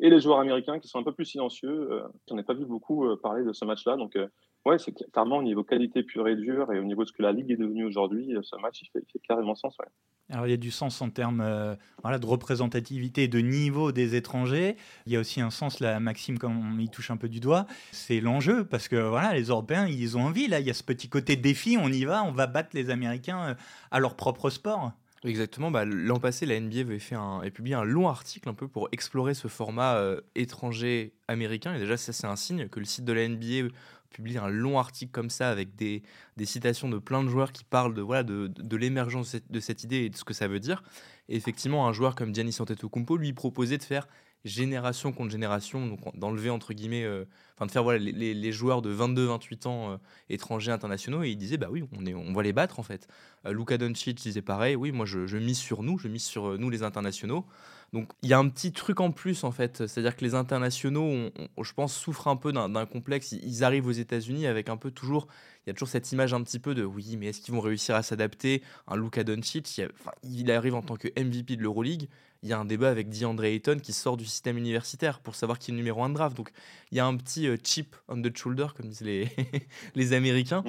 Et 0.00 0.10
les 0.10 0.20
joueurs 0.20 0.40
américains 0.40 0.80
qui 0.80 0.88
sont 0.88 0.98
un 0.98 1.04
peu 1.04 1.12
plus 1.12 1.26
silencieux, 1.26 2.02
j'en 2.28 2.38
ai 2.38 2.42
pas 2.42 2.54
vu 2.54 2.64
beaucoup 2.64 3.06
parler 3.18 3.44
de 3.44 3.52
ce 3.52 3.64
match-là. 3.64 3.96
Donc 3.96 4.18
ouais, 4.64 4.78
c'est 4.78 4.92
clairement 5.12 5.36
au 5.36 5.42
niveau 5.42 5.62
qualité 5.62 6.02
pure 6.02 6.26
et 6.28 6.34
dure 6.34 6.72
et 6.72 6.80
au 6.80 6.84
niveau 6.84 7.04
de 7.04 7.08
ce 7.08 7.12
que 7.12 7.22
la 7.22 7.32
Ligue 7.32 7.50
est 7.50 7.56
devenue 7.56 7.84
aujourd'hui, 7.84 8.34
ce 8.42 8.56
match 8.56 8.80
il 8.82 8.88
fait, 8.88 9.00
il 9.00 9.12
fait 9.12 9.20
carrément 9.20 9.54
sens. 9.54 9.76
Ouais. 9.78 9.86
Alors 10.30 10.46
il 10.46 10.50
y 10.50 10.54
a 10.54 10.58
du 10.58 10.70
sens 10.70 11.02
en 11.02 11.10
termes 11.10 11.42
euh, 11.42 11.74
voilà, 12.02 12.18
de 12.18 12.24
représentativité 12.24 13.28
de 13.28 13.40
niveau 13.40 13.92
des 13.92 14.14
étrangers. 14.14 14.76
Il 15.06 15.12
y 15.12 15.16
a 15.16 15.20
aussi 15.20 15.40
un 15.40 15.50
sens, 15.50 15.80
la 15.80 16.00
Maxime, 16.00 16.38
comme 16.38 16.56
on 16.56 16.78
y 16.78 16.88
touche 16.88 17.10
un 17.10 17.16
peu 17.16 17.28
du 17.28 17.40
doigt, 17.40 17.66
c'est 17.92 18.20
l'enjeu 18.20 18.64
parce 18.64 18.88
que 18.88 18.96
voilà, 18.96 19.34
les 19.34 19.44
Européens, 19.44 19.86
ils 19.86 20.16
ont 20.16 20.22
envie. 20.22 20.48
Là, 20.48 20.60
il 20.60 20.66
y 20.66 20.70
a 20.70 20.74
ce 20.74 20.82
petit 20.82 21.08
côté 21.08 21.36
défi, 21.36 21.76
on 21.78 21.88
y 21.88 22.04
va, 22.04 22.24
on 22.24 22.32
va 22.32 22.46
battre 22.46 22.70
les 22.72 22.88
Américains 22.88 23.48
euh, 23.48 23.54
à 23.90 24.00
leur 24.00 24.16
propre 24.16 24.48
sport. 24.48 24.92
Exactement. 25.24 25.70
Bah, 25.70 25.86
L'an 25.86 26.20
passé, 26.20 26.44
la 26.44 26.60
NBA 26.60 26.80
avait, 26.80 26.98
fait 26.98 27.14
un, 27.14 27.40
publié 27.52 27.74
un 27.74 27.84
long 27.84 28.08
article 28.08 28.48
un 28.48 28.54
peu 28.54 28.68
pour 28.68 28.88
explorer 28.92 29.32
ce 29.32 29.48
format 29.48 29.96
euh, 29.96 30.20
étranger 30.34 31.14
américain. 31.28 31.74
Et 31.74 31.78
déjà, 31.78 31.96
c'est 31.96 32.26
un 32.26 32.36
signe 32.36 32.68
que 32.68 32.78
le 32.78 32.84
site 32.84 33.06
de 33.06 33.12
la 33.12 33.26
NBA 33.26 33.68
publie 34.14 34.38
un 34.38 34.48
long 34.48 34.78
article 34.78 35.12
comme 35.12 35.28
ça 35.28 35.50
avec 35.50 35.76
des, 35.76 36.02
citations 36.44 36.88
de 36.88 36.98
plein 36.98 37.22
de 37.22 37.28
joueurs 37.28 37.52
qui 37.52 37.64
parlent 37.64 37.94
de, 37.94 38.00
voilà, 38.00 38.22
de, 38.22 38.46
de, 38.46 38.76
l'émergence 38.76 39.36
de 39.50 39.60
cette 39.60 39.84
idée 39.84 40.04
et 40.04 40.10
de 40.10 40.16
ce 40.16 40.24
que 40.24 40.32
ça 40.32 40.48
veut 40.48 40.60
dire. 40.60 40.82
Et 41.28 41.36
effectivement, 41.36 41.86
un 41.86 41.92
joueur 41.92 42.14
comme 42.14 42.34
Giannis 42.34 42.56
Antetokounmpo 42.60 43.16
lui 43.16 43.32
proposait 43.32 43.78
de 43.78 43.82
faire 43.82 44.08
génération 44.44 45.12
contre 45.12 45.30
génération, 45.30 45.86
donc 45.86 46.00
d'enlever 46.18 46.50
entre 46.50 46.74
guillemets, 46.74 47.04
euh, 47.04 47.24
enfin 47.54 47.66
de 47.66 47.70
faire 47.70 47.82
voilà, 47.82 47.98
les, 47.98 48.52
joueurs 48.52 48.82
de 48.82 48.94
22-28 48.94 49.66
ans 49.66 49.92
euh, 49.92 49.96
étrangers 50.28 50.70
internationaux, 50.70 51.22
et 51.22 51.30
il 51.30 51.36
disait 51.36 51.56
bah 51.56 51.68
oui, 51.70 51.84
on, 51.98 52.04
est, 52.04 52.14
on 52.14 52.32
va 52.32 52.42
les 52.42 52.52
battre 52.52 52.78
en 52.78 52.82
fait. 52.82 53.08
Euh, 53.46 53.52
Luka 53.52 53.78
disait 53.78 54.42
pareil, 54.42 54.76
oui, 54.76 54.92
moi 54.92 55.06
je, 55.06 55.36
mise 55.38 55.58
sur 55.58 55.82
nous, 55.82 55.98
je 55.98 56.08
mise 56.08 56.24
sur 56.24 56.58
nous 56.58 56.68
les 56.68 56.82
internationaux. 56.82 57.46
Donc 57.94 58.10
il 58.22 58.28
y 58.28 58.34
a 58.34 58.38
un 58.38 58.48
petit 58.48 58.72
truc 58.72 59.00
en 59.00 59.12
plus 59.12 59.44
en 59.44 59.52
fait, 59.52 59.86
c'est-à-dire 59.86 60.16
que 60.16 60.24
les 60.24 60.34
internationaux, 60.34 61.30
je 61.62 61.72
pense, 61.72 61.96
souffrent 61.96 62.28
un 62.28 62.36
peu 62.36 62.52
d'un 62.52 62.86
complexe. 62.86 63.32
Ils 63.32 63.64
arrivent 63.64 63.86
aux 63.86 63.92
États-Unis 63.92 64.46
avec 64.46 64.68
un 64.68 64.76
peu 64.76 64.90
toujours, 64.90 65.28
il 65.64 65.68
y 65.68 65.70
a 65.70 65.74
toujours 65.74 65.88
cette 65.88 66.10
image 66.10 66.34
un 66.34 66.42
petit 66.42 66.58
peu 66.58 66.74
de 66.74 66.84
oui, 66.84 67.16
mais 67.16 67.26
est-ce 67.26 67.40
qu'ils 67.40 67.54
vont 67.54 67.60
réussir 67.60 67.94
à 67.94 68.02
s'adapter? 68.02 68.62
Un 68.88 68.96
Luka 68.96 69.22
Doncic, 69.22 69.78
il, 69.78 69.88
il 70.24 70.50
arrive 70.50 70.74
en 70.74 70.82
tant 70.82 70.96
que 70.96 71.08
MVP 71.18 71.56
de 71.56 71.62
l'Euroleague. 71.62 72.08
Il 72.44 72.50
y 72.50 72.52
a 72.52 72.58
un 72.58 72.66
débat 72.66 72.90
avec 72.90 73.08
DeAndre 73.08 73.44
Ayton 73.44 73.78
qui 73.82 73.94
sort 73.94 74.18
du 74.18 74.26
système 74.26 74.58
universitaire 74.58 75.20
pour 75.20 75.34
savoir 75.34 75.58
qui 75.58 75.70
est 75.70 75.72
le 75.72 75.78
numéro 75.78 76.04
1 76.04 76.10
de 76.10 76.14
draft. 76.14 76.36
Donc 76.36 76.50
il 76.92 76.98
y 76.98 77.00
a 77.00 77.06
un 77.06 77.16
petit 77.16 77.48
euh, 77.48 77.56
chip 77.64 77.96
on 78.06 78.20
the 78.20 78.36
shoulder, 78.36 78.66
comme 78.76 78.86
disent 78.86 79.00
les, 79.00 79.30
les 79.94 80.12
Américains. 80.12 80.62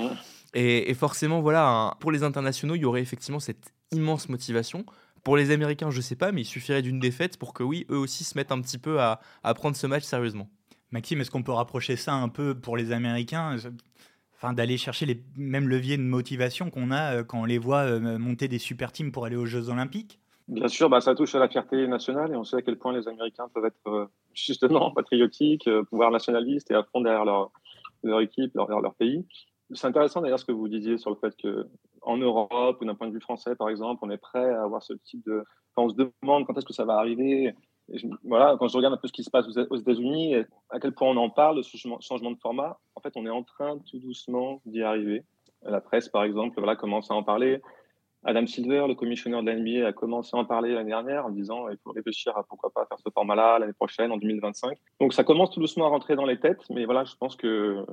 Et, 0.54 0.94
forcément, 0.94 1.42
voilà, 1.42 1.98
pour 2.00 2.14
les 2.14 2.24
internationaux, 2.24 2.76
il 2.76 2.82
y 2.82 2.86
aurait 2.86 3.02
effectivement 3.02 3.42
cette 3.42 3.74
immense 3.92 4.30
motivation. 4.30 4.86
Pour 5.26 5.36
les 5.36 5.52
Américains, 5.52 5.92
je 5.92 6.00
sais 6.00 6.16
pas, 6.16 6.32
mais 6.32 6.42
il 6.42 6.46
suffirait 6.46 6.82
d'une 6.82 7.00
défaite 7.00 7.38
pour 7.38 7.54
que 7.54 7.62
oui, 7.62 7.86
eux 7.90 7.98
aussi 7.98 8.24
se 8.24 8.38
mettent 8.38 8.54
un 8.54 8.62
petit 8.62 8.78
peu 8.78 9.02
à, 9.02 9.20
prendre 9.56 9.76
ce 9.76 9.86
match 9.86 10.04
sérieusement. 10.04 10.50
Maxime, 10.92 11.20
est-ce 11.20 11.32
qu'on 11.32 11.44
peut 11.44 11.52
rapprocher 11.52 11.98
ça 11.98 12.14
un 12.14 12.30
peu 12.30 12.56
pour 12.56 12.78
les 12.78 12.94
Américains 12.94 13.58
Enfin, 14.38 14.54
d'aller 14.54 14.78
chercher 14.78 15.06
les 15.06 15.22
mêmes 15.36 15.68
leviers 15.68 15.98
de 15.98 16.04
motivation 16.04 16.70
qu'on 16.70 16.92
a 16.92 17.16
euh, 17.16 17.24
quand 17.24 17.42
on 17.42 17.46
les 17.46 17.58
voit 17.58 17.84
euh, 17.84 18.18
monter 18.18 18.48
des 18.48 18.60
super 18.60 18.92
teams 18.92 19.12
pour 19.12 19.26
aller 19.26 19.38
aux 19.38 19.46
Jeux 19.46 19.70
Olympiques? 19.70 20.20
Bien 20.48 20.68
sûr, 20.68 20.90
bah, 20.90 21.02
ça 21.02 21.16
touche 21.16 21.34
à 21.34 21.40
la 21.40 21.48
fierté 21.48 21.88
nationale 21.88 22.32
et 22.32 22.36
on 22.36 22.44
sait 22.44 22.58
à 22.58 22.62
quel 22.62 22.78
point 22.78 22.94
les 22.94 23.08
Américains 23.08 23.48
peuvent 23.54 23.66
être 23.66 23.88
euh, 23.88 24.06
justement 24.34 24.92
patriotiques, 24.92 25.68
pouvoir 25.90 26.12
nationalistes 26.12 26.70
et 26.70 26.76
à 26.76 26.84
fond 26.84 27.02
derrière 27.02 27.26
leur, 27.26 27.52
équipe, 28.22 28.54
leur, 28.54 28.70
leur 28.82 28.94
pays. 28.94 29.26
C'est 29.72 29.88
intéressant 29.88 30.22
d'ailleurs 30.22 30.40
ce 30.40 30.46
que 30.46 30.52
vous 30.52 30.68
disiez 30.68 30.98
sur 31.00 31.10
le 31.10 31.16
fait 31.16 31.36
que 31.36 31.68
en 32.06 32.18
Europe 32.18 32.78
ou 32.82 32.86
d'un 32.86 32.96
point 32.96 33.08
de 33.08 33.14
vue 33.14 33.20
français, 33.20 33.56
par 33.56 33.70
exemple, 33.70 34.00
on 34.06 34.10
est 34.12 34.18
prêt 34.18 34.52
à 34.52 34.64
avoir 34.64 34.84
ce 34.84 34.94
type 34.94 35.26
de. 35.26 35.44
Quand 35.76 35.86
on 35.86 35.90
se 35.90 35.96
demande 35.96 36.46
quand 36.46 36.58
est-ce 36.58 36.66
que 36.66 36.74
ça 36.74 36.86
va 36.86 36.98
arriver. 36.98 37.54
voilà, 38.24 38.56
quand 38.58 38.68
je 38.68 38.78
regarde 38.78 38.94
un 38.94 38.98
peu 38.98 39.08
ce 39.08 39.14
qui 39.14 39.24
se 39.24 39.30
passe 39.30 39.48
aux 39.48 39.76
États-Unis, 39.76 40.36
à 40.70 40.80
quel 40.80 40.94
point 40.94 41.10
on 41.10 41.18
en 41.18 41.30
parle 41.30 41.64
ce 41.64 41.78
changement 41.78 42.32
de 42.32 42.38
format, 42.38 42.80
en 42.96 43.02
fait, 43.02 43.14
on 43.16 43.26
est 43.26 43.30
en 43.32 43.44
train 43.44 43.78
tout 43.90 44.00
doucement 44.00 44.62
d'y 44.66 44.84
arriver. 44.84 45.24
La 45.64 45.82
presse, 45.82 46.08
par 46.10 46.24
exemple, 46.24 46.56
voilà, 46.58 46.76
commence 46.76 47.10
à 47.10 47.16
en 47.16 47.24
parler. 47.24 47.62
Adam 48.26 48.48
Silver, 48.48 48.86
le 48.88 48.96
commissionneur 48.96 49.44
de 49.44 49.52
la 49.52 49.56
NBA, 49.56 49.88
a 49.88 49.94
commencé 49.94 50.32
à 50.36 50.40
en 50.40 50.46
parler 50.46 50.74
l'année 50.74 50.90
dernière 50.90 51.26
en 51.26 51.30
disant 51.30 51.70
il 51.70 51.78
faut 51.84 51.92
réfléchir 51.92 52.36
à 52.38 52.44
pourquoi 52.44 52.72
pas 52.72 52.86
faire 52.88 52.98
ce 53.00 53.10
format-là 53.14 53.60
l'année 53.60 53.74
prochaine, 53.74 54.12
en 54.12 54.18
2025. 54.18 54.78
Donc 55.00 55.14
ça 55.14 55.24
commence 55.24 55.52
tout 55.52 55.60
doucement 55.60 55.86
à 55.86 55.90
rentrer 55.90 56.16
dans 56.16 56.26
les 56.26 56.40
têtes, 56.40 56.64
mais 56.70 56.86
voilà, 56.86 57.04
je 57.06 57.16
pense 57.16 57.36
que 57.36 57.86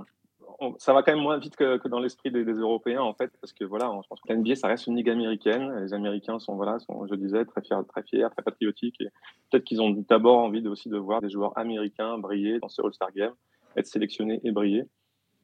ça 0.79 0.93
va 0.93 1.03
quand 1.03 1.13
même 1.13 1.23
moins 1.23 1.39
vite 1.39 1.57
que, 1.57 1.89
dans 1.89 1.99
l'esprit 1.99 2.31
des, 2.31 2.45
Européens, 2.45 3.03
en 3.03 3.15
fait, 3.15 3.31
parce 3.41 3.53
que 3.53 3.65
voilà, 3.65 3.91
je 4.03 4.09
pense 4.09 4.21
que 4.21 4.33
l'NBA, 4.33 4.55
ça 4.55 4.69
reste 4.69 4.87
une 4.87 4.97
ligue 4.97 5.11
américaine. 5.11 5.73
Les 5.81 5.95
Américains 5.95 6.39
sont, 6.39 6.57
voilà, 6.57 6.79
sont, 6.79 7.07
je 7.07 7.15
disais, 7.15 7.45
très 7.45 7.63
fiers, 7.63 7.77
très 7.89 8.03
fiers, 8.03 8.29
très 8.31 8.43
patriotiques. 8.43 9.01
Et 9.01 9.09
peut-être 9.51 9.65
qu'ils 9.65 9.83
ont 9.83 9.91
d'abord 10.09 10.39
envie 10.39 10.67
aussi 10.69 10.89
de 10.89 10.97
voir 10.97 11.21
des 11.21 11.31
joueurs 11.31 11.57
américains 11.59 12.19
briller 12.19 12.59
dans 12.61 12.69
ce 12.69 12.83
All-Star 12.83 13.13
Game, 13.13 13.33
être 13.77 13.87
sélectionnés 13.87 14.41
et 14.45 14.53
briller. 14.53 14.85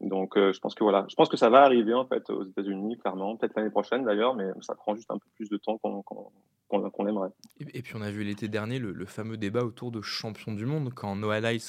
Donc, 0.00 0.34
je 0.36 0.58
pense 0.60 0.74
que 0.74 0.84
voilà, 0.84 1.06
je 1.08 1.14
pense 1.16 1.28
que 1.28 1.36
ça 1.36 1.50
va 1.50 1.62
arriver 1.62 1.94
en 1.94 2.06
fait 2.06 2.30
aux 2.30 2.44
États-Unis, 2.44 2.98
clairement, 2.98 3.36
peut-être 3.36 3.56
l'année 3.56 3.70
prochaine 3.70 4.04
d'ailleurs, 4.04 4.34
mais 4.34 4.46
ça 4.60 4.74
prend 4.74 4.94
juste 4.94 5.10
un 5.10 5.18
peu 5.18 5.26
plus 5.36 5.48
de 5.48 5.56
temps 5.56 5.78
qu'on 5.78 6.04
qu'on 6.68 7.06
aimerait. 7.06 7.30
Et, 7.60 7.82
puis 7.82 7.94
on 7.96 8.02
a 8.02 8.10
vu 8.10 8.24
l'été 8.24 8.48
dernier 8.48 8.78
le, 8.78 9.06
fameux 9.06 9.36
débat 9.36 9.64
autour 9.64 9.90
de 9.90 10.02
champion 10.02 10.52
du 10.52 10.66
monde 10.66 10.92
quand 10.94 11.16
Noah 11.16 11.40
Lyles, 11.40 11.62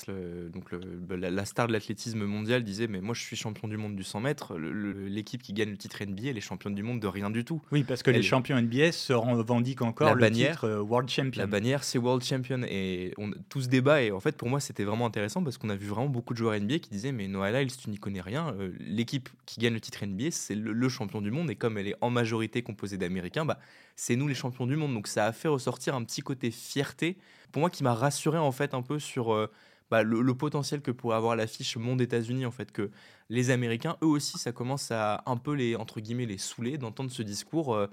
donc 0.51 0.65
la, 1.09 1.45
star 1.45 1.67
de 1.67 1.73
l'athlétisme 1.73 2.25
mondial, 2.25 2.63
disait 2.63 2.87
mais 2.87 3.01
moi 3.01 3.15
je 3.15 3.21
suis 3.21 3.35
champion 3.35 3.67
du 3.67 3.77
monde 3.77 3.95
du 3.95 4.03
100 4.03 4.19
mètres. 4.19 4.57
L'équipe 4.57 5.41
qui 5.41 5.53
gagne 5.53 5.71
le 5.71 5.77
titre 5.77 6.03
NBA, 6.03 6.29
elle 6.29 6.37
est 6.37 6.41
championne 6.41 6.75
du 6.75 6.83
monde 6.83 6.99
de 6.99 7.07
rien 7.07 7.29
du 7.29 7.45
tout. 7.45 7.61
Oui, 7.71 7.83
parce 7.83 8.03
que 8.03 8.11
les 8.11 8.21
champions 8.21 8.61
NBA 8.61 8.91
se 8.91 9.13
revendiquent 9.13 9.81
encore 9.81 10.15
le 10.15 10.31
titre 10.31 10.65
euh, 10.65 10.81
World 10.81 11.09
Champion. 11.09 11.39
La 11.39 11.47
bannière 11.47 11.83
c'est 11.83 11.97
World 11.97 12.23
Champion 12.23 12.61
et 12.63 13.13
on, 13.17 13.31
tout 13.49 13.61
ce 13.61 13.69
débat 13.69 14.01
et 14.01 14.11
en 14.11 14.19
fait 14.19 14.35
pour 14.35 14.49
moi 14.49 14.59
c'était 14.59 14.83
vraiment 14.83 15.05
intéressant 15.05 15.43
parce 15.43 15.57
qu'on 15.57 15.69
a 15.69 15.75
vu 15.75 15.87
vraiment 15.87 16.09
beaucoup 16.09 16.33
de 16.33 16.39
joueurs 16.39 16.59
NBA 16.59 16.79
qui 16.79 16.89
disaient 16.89 17.11
mais 17.11 17.27
Noah 17.27 17.51
Lyles 17.51 17.75
tu 17.75 17.89
n'y 17.89 17.97
connais 17.97 18.18
rien. 18.21 18.53
Euh, 18.59 18.71
l'équipe 18.79 19.29
qui 19.45 19.59
gagne 19.59 19.73
le 19.73 19.81
titre 19.81 20.05
NBA 20.05 20.31
c'est 20.31 20.55
le, 20.55 20.89
champion 20.89 21.21
du 21.21 21.31
monde 21.31 21.49
et 21.49 21.55
comme 21.55 21.77
elle 21.77 21.87
est 21.87 21.95
en 22.01 22.09
majorité 22.09 22.61
composée 22.61 22.97
d'Américains, 22.97 23.45
bah 23.45 23.59
c'est 23.95 24.15
nous 24.15 24.27
les 24.27 24.35
champions 24.35 24.67
du 24.67 24.75
monde. 24.75 24.93
Donc 24.93 25.07
ça 25.07 25.25
a 25.25 25.31
fait 25.31 25.47
ressortir 25.47 25.95
un 25.95 26.03
petit 26.03 26.21
côté 26.21 26.51
fierté, 26.51 27.17
pour 27.51 27.59
moi 27.59 27.69
qui 27.69 27.83
m'a 27.83 27.93
rassuré 27.93 28.37
en 28.37 28.51
fait 28.51 28.73
un 28.73 28.81
peu 28.81 28.99
sur 28.99 29.33
euh, 29.33 29.47
bah, 29.89 30.03
le, 30.03 30.33
potentiel 30.35 30.81
que 30.81 30.91
pourrait 30.91 31.15
avoir 31.15 31.35
l'affiche 31.35 31.75
Monde 31.77 32.01
États-Unis, 32.01 32.45
en 32.45 32.51
fait, 32.51 32.71
que 32.71 32.91
les 33.29 33.49
Américains, 33.49 33.97
eux 34.03 34.07
aussi, 34.07 34.37
ça 34.37 34.51
commence 34.51 34.91
à 34.91 35.23
un 35.25 35.37
peu 35.37 35.53
les, 35.53 35.75
entre 35.75 35.99
guillemets, 35.99 36.27
les 36.27 36.37
saouler 36.37 36.77
d'entendre 36.77 37.09
ce 37.09 37.23
discours. 37.23 37.73
Euh, 37.73 37.87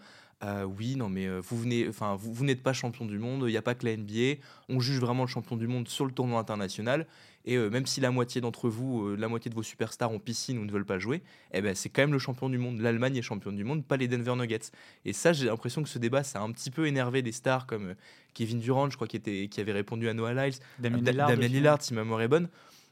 euh, 0.44 0.64
oui, 0.64 0.96
non, 0.96 1.08
mais 1.08 1.28
vous 1.40 1.56
venez, 1.58 1.88
enfin, 1.88 2.14
vous, 2.14 2.32
vous 2.32 2.44
n'êtes 2.44 2.62
pas 2.62 2.72
champion 2.72 3.06
du 3.06 3.18
monde. 3.18 3.44
Il 3.46 3.50
n'y 3.50 3.56
a 3.56 3.62
pas 3.62 3.74
que 3.74 3.86
la 3.86 3.96
NBA. 3.96 4.40
On 4.68 4.80
juge 4.80 5.00
vraiment 5.00 5.22
le 5.22 5.28
champion 5.28 5.56
du 5.56 5.66
monde 5.66 5.88
sur 5.88 6.04
le 6.04 6.12
tournoi 6.12 6.38
international. 6.38 7.06
Et 7.46 7.56
euh, 7.56 7.70
même 7.70 7.86
si 7.86 8.00
la 8.00 8.10
moitié 8.10 8.40
d'entre 8.40 8.68
vous, 8.68 9.06
euh, 9.06 9.16
la 9.16 9.28
moitié 9.28 9.48
de 9.48 9.54
vos 9.54 9.62
superstars 9.62 10.10
ont 10.10 10.18
piscine 10.18 10.58
ou 10.58 10.64
ne 10.64 10.70
veulent 10.70 10.84
pas 10.84 10.98
jouer, 10.98 11.22
eh 11.52 11.60
ben, 11.62 11.76
c'est 11.76 11.88
quand 11.88 12.02
même 12.02 12.12
le 12.12 12.18
champion 12.18 12.50
du 12.50 12.58
monde. 12.58 12.80
L'Allemagne 12.80 13.16
est 13.16 13.22
championne 13.22 13.56
du 13.56 13.62
monde, 13.62 13.84
pas 13.84 13.96
les 13.96 14.08
Denver 14.08 14.34
Nuggets. 14.34 14.72
Et 15.04 15.12
ça, 15.12 15.32
j'ai 15.32 15.46
l'impression 15.46 15.82
que 15.82 15.88
ce 15.88 16.00
débat, 16.00 16.24
ça 16.24 16.40
a 16.40 16.42
un 16.42 16.50
petit 16.50 16.72
peu 16.72 16.88
énervé 16.88 17.22
des 17.22 17.30
stars 17.30 17.66
comme 17.66 17.90
euh, 17.90 17.94
Kevin 18.34 18.58
Durant, 18.58 18.90
je 18.90 18.96
crois, 18.96 19.06
qui, 19.06 19.16
était, 19.16 19.46
qui 19.48 19.60
avait 19.60 19.72
répondu 19.72 20.08
à 20.08 20.14
Noah 20.14 20.34
Lyles, 20.34 20.58
Damien 20.80 20.98
Lillard, 20.98 21.36
Lillard 21.36 21.82
si 21.82 21.94
ma 21.94 22.02
mémoire 22.02 22.20
est 22.20 22.28
bonne. 22.28 22.48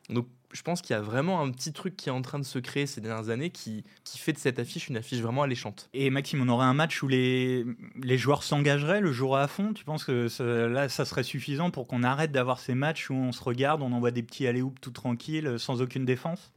Donc 0.08 0.28
je 0.54 0.62
pense 0.62 0.80
qu'il 0.80 0.94
y 0.94 0.99
a 0.99 1.02
vraiment 1.02 1.42
un 1.42 1.50
petit 1.50 1.73
truc 1.73 1.96
qui 1.96 2.08
est 2.08 2.12
en 2.12 2.23
train 2.23 2.38
de 2.38 2.44
se 2.44 2.58
créer 2.58 2.87
ces 2.87 3.00
dernières 3.00 3.28
années 3.28 3.50
qui, 3.50 3.84
qui 4.04 4.18
fait 4.18 4.32
de 4.32 4.38
cette 4.38 4.58
affiche 4.58 4.88
une 4.88 4.96
affiche 4.96 5.20
vraiment 5.20 5.42
alléchante. 5.42 5.90
Et 5.92 6.08
Maxime, 6.11 6.40
on 6.42 6.49
aurait 6.49 6.66
un 6.66 6.75
match 6.75 7.02
où 7.02 7.08
les, 7.08 7.64
les 8.00 8.16
joueurs 8.16 8.44
s'engageraient 8.44 9.00
le 9.00 9.12
jour 9.12 9.37
à 9.37 9.49
fond? 9.49 9.73
Tu 9.73 9.84
penses 9.84 10.04
que 10.04 10.28
là, 10.66 10.88
ça 10.88 11.04
serait 11.04 11.25
suffisant 11.25 11.70
pour 11.70 11.88
qu'on 11.88 12.04
arrête 12.04 12.30
d'avoir 12.30 12.61
ces 12.61 12.75
matchs 12.75 13.11
où 13.11 13.14
on 13.14 13.32
se 13.32 13.42
regarde, 13.42 13.82
on 13.82 13.92
envoie 13.92 14.12
des 14.12 14.23
petits 14.23 14.46
alley 14.46 14.62
tout 14.80 14.92
tranquille, 14.92 15.58
sans 15.58 15.82
aucune 15.82 16.04
défense? 16.04 16.52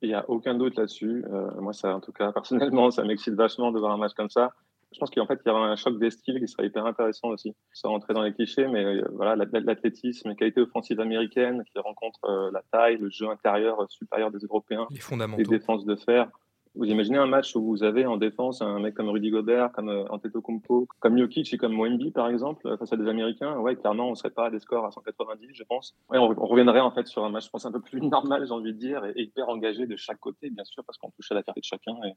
Il 0.00 0.08
n'y 0.08 0.14
a 0.14 0.28
aucun 0.28 0.54
doute 0.54 0.76
là-dessus. 0.76 1.24
Euh, 1.30 1.50
moi, 1.60 1.72
ça, 1.72 1.94
en 1.94 2.00
tout 2.00 2.12
cas, 2.12 2.32
personnellement, 2.32 2.90
ça 2.90 3.04
m'excite 3.04 3.34
vachement 3.34 3.70
de 3.70 3.78
voir 3.78 3.92
un 3.92 3.98
match 3.98 4.14
comme 4.14 4.30
ça 4.30 4.52
je 4.92 4.98
pense 4.98 5.10
qu'en 5.10 5.26
fait, 5.26 5.40
il 5.44 5.48
y 5.48 5.50
aura 5.50 5.66
un 5.66 5.76
choc 5.76 5.98
des 5.98 6.10
styles 6.10 6.40
qui 6.40 6.48
sera 6.48 6.64
hyper 6.64 6.84
intéressant 6.86 7.28
aussi. 7.28 7.54
Sans 7.72 7.90
rentrer 7.90 8.14
dans 8.14 8.22
les 8.22 8.32
clichés, 8.32 8.66
mais 8.66 8.84
euh, 8.84 9.04
voilà, 9.12 9.36
l'athlétisme, 9.36 10.28
la 10.28 10.34
qualité 10.34 10.60
offensive 10.60 11.00
américaine 11.00 11.62
qui 11.72 11.78
rencontre 11.78 12.20
euh, 12.24 12.50
la 12.52 12.62
taille, 12.70 12.98
le 12.98 13.10
jeu 13.10 13.28
intérieur 13.28 13.80
euh, 13.80 13.86
supérieur 13.88 14.30
des 14.30 14.38
Européens, 14.38 14.86
les 14.90 15.00
fondamentaux, 15.00 15.42
les 15.42 15.48
défenses 15.48 15.84
de 15.84 15.96
fer. 15.96 16.28
Vous 16.74 16.86
imaginez 16.86 17.18
un 17.18 17.26
match 17.26 17.54
où 17.54 17.62
vous 17.62 17.82
avez 17.82 18.06
en 18.06 18.16
défense 18.16 18.62
un 18.62 18.80
mec 18.80 18.94
comme 18.94 19.10
Rudy 19.10 19.28
Gobert, 19.28 19.72
comme 19.72 19.90
Antetokounmpo, 20.08 20.88
comme 21.00 21.18
Jokic 21.18 21.52
et 21.52 21.58
comme 21.58 21.78
Wemby 21.78 22.12
par 22.12 22.30
exemple 22.30 22.78
face 22.78 22.90
à 22.94 22.96
des 22.96 23.06
Américains. 23.08 23.58
Ouais, 23.58 23.76
clairement, 23.76 24.08
on 24.08 24.14
serait 24.14 24.30
pas 24.30 24.46
à 24.46 24.50
des 24.50 24.58
scores 24.58 24.86
à 24.86 24.90
190, 24.90 25.50
je 25.52 25.64
pense. 25.64 25.94
Ouais, 26.08 26.16
on, 26.16 26.28
reviendrait 26.28 26.80
en 26.80 26.90
fait 26.90 27.06
sur 27.06 27.26
un 27.26 27.28
match, 27.28 27.44
je 27.44 27.50
pense 27.50 27.66
un 27.66 27.72
peu 27.72 27.80
plus 27.80 28.00
normal, 28.00 28.46
j'ai 28.46 28.52
envie 28.52 28.72
de 28.72 28.78
dire, 28.78 29.04
et, 29.04 29.12
hyper 29.20 29.50
engagé 29.50 29.86
de 29.86 29.96
chaque 29.96 30.18
côté, 30.18 30.48
bien 30.48 30.64
sûr, 30.64 30.82
parce 30.86 30.96
qu'on 30.96 31.10
touche 31.10 31.30
à 31.30 31.34
la 31.34 31.42
carte 31.42 31.58
de 31.58 31.64
chacun 31.64 31.94
et, 32.06 32.14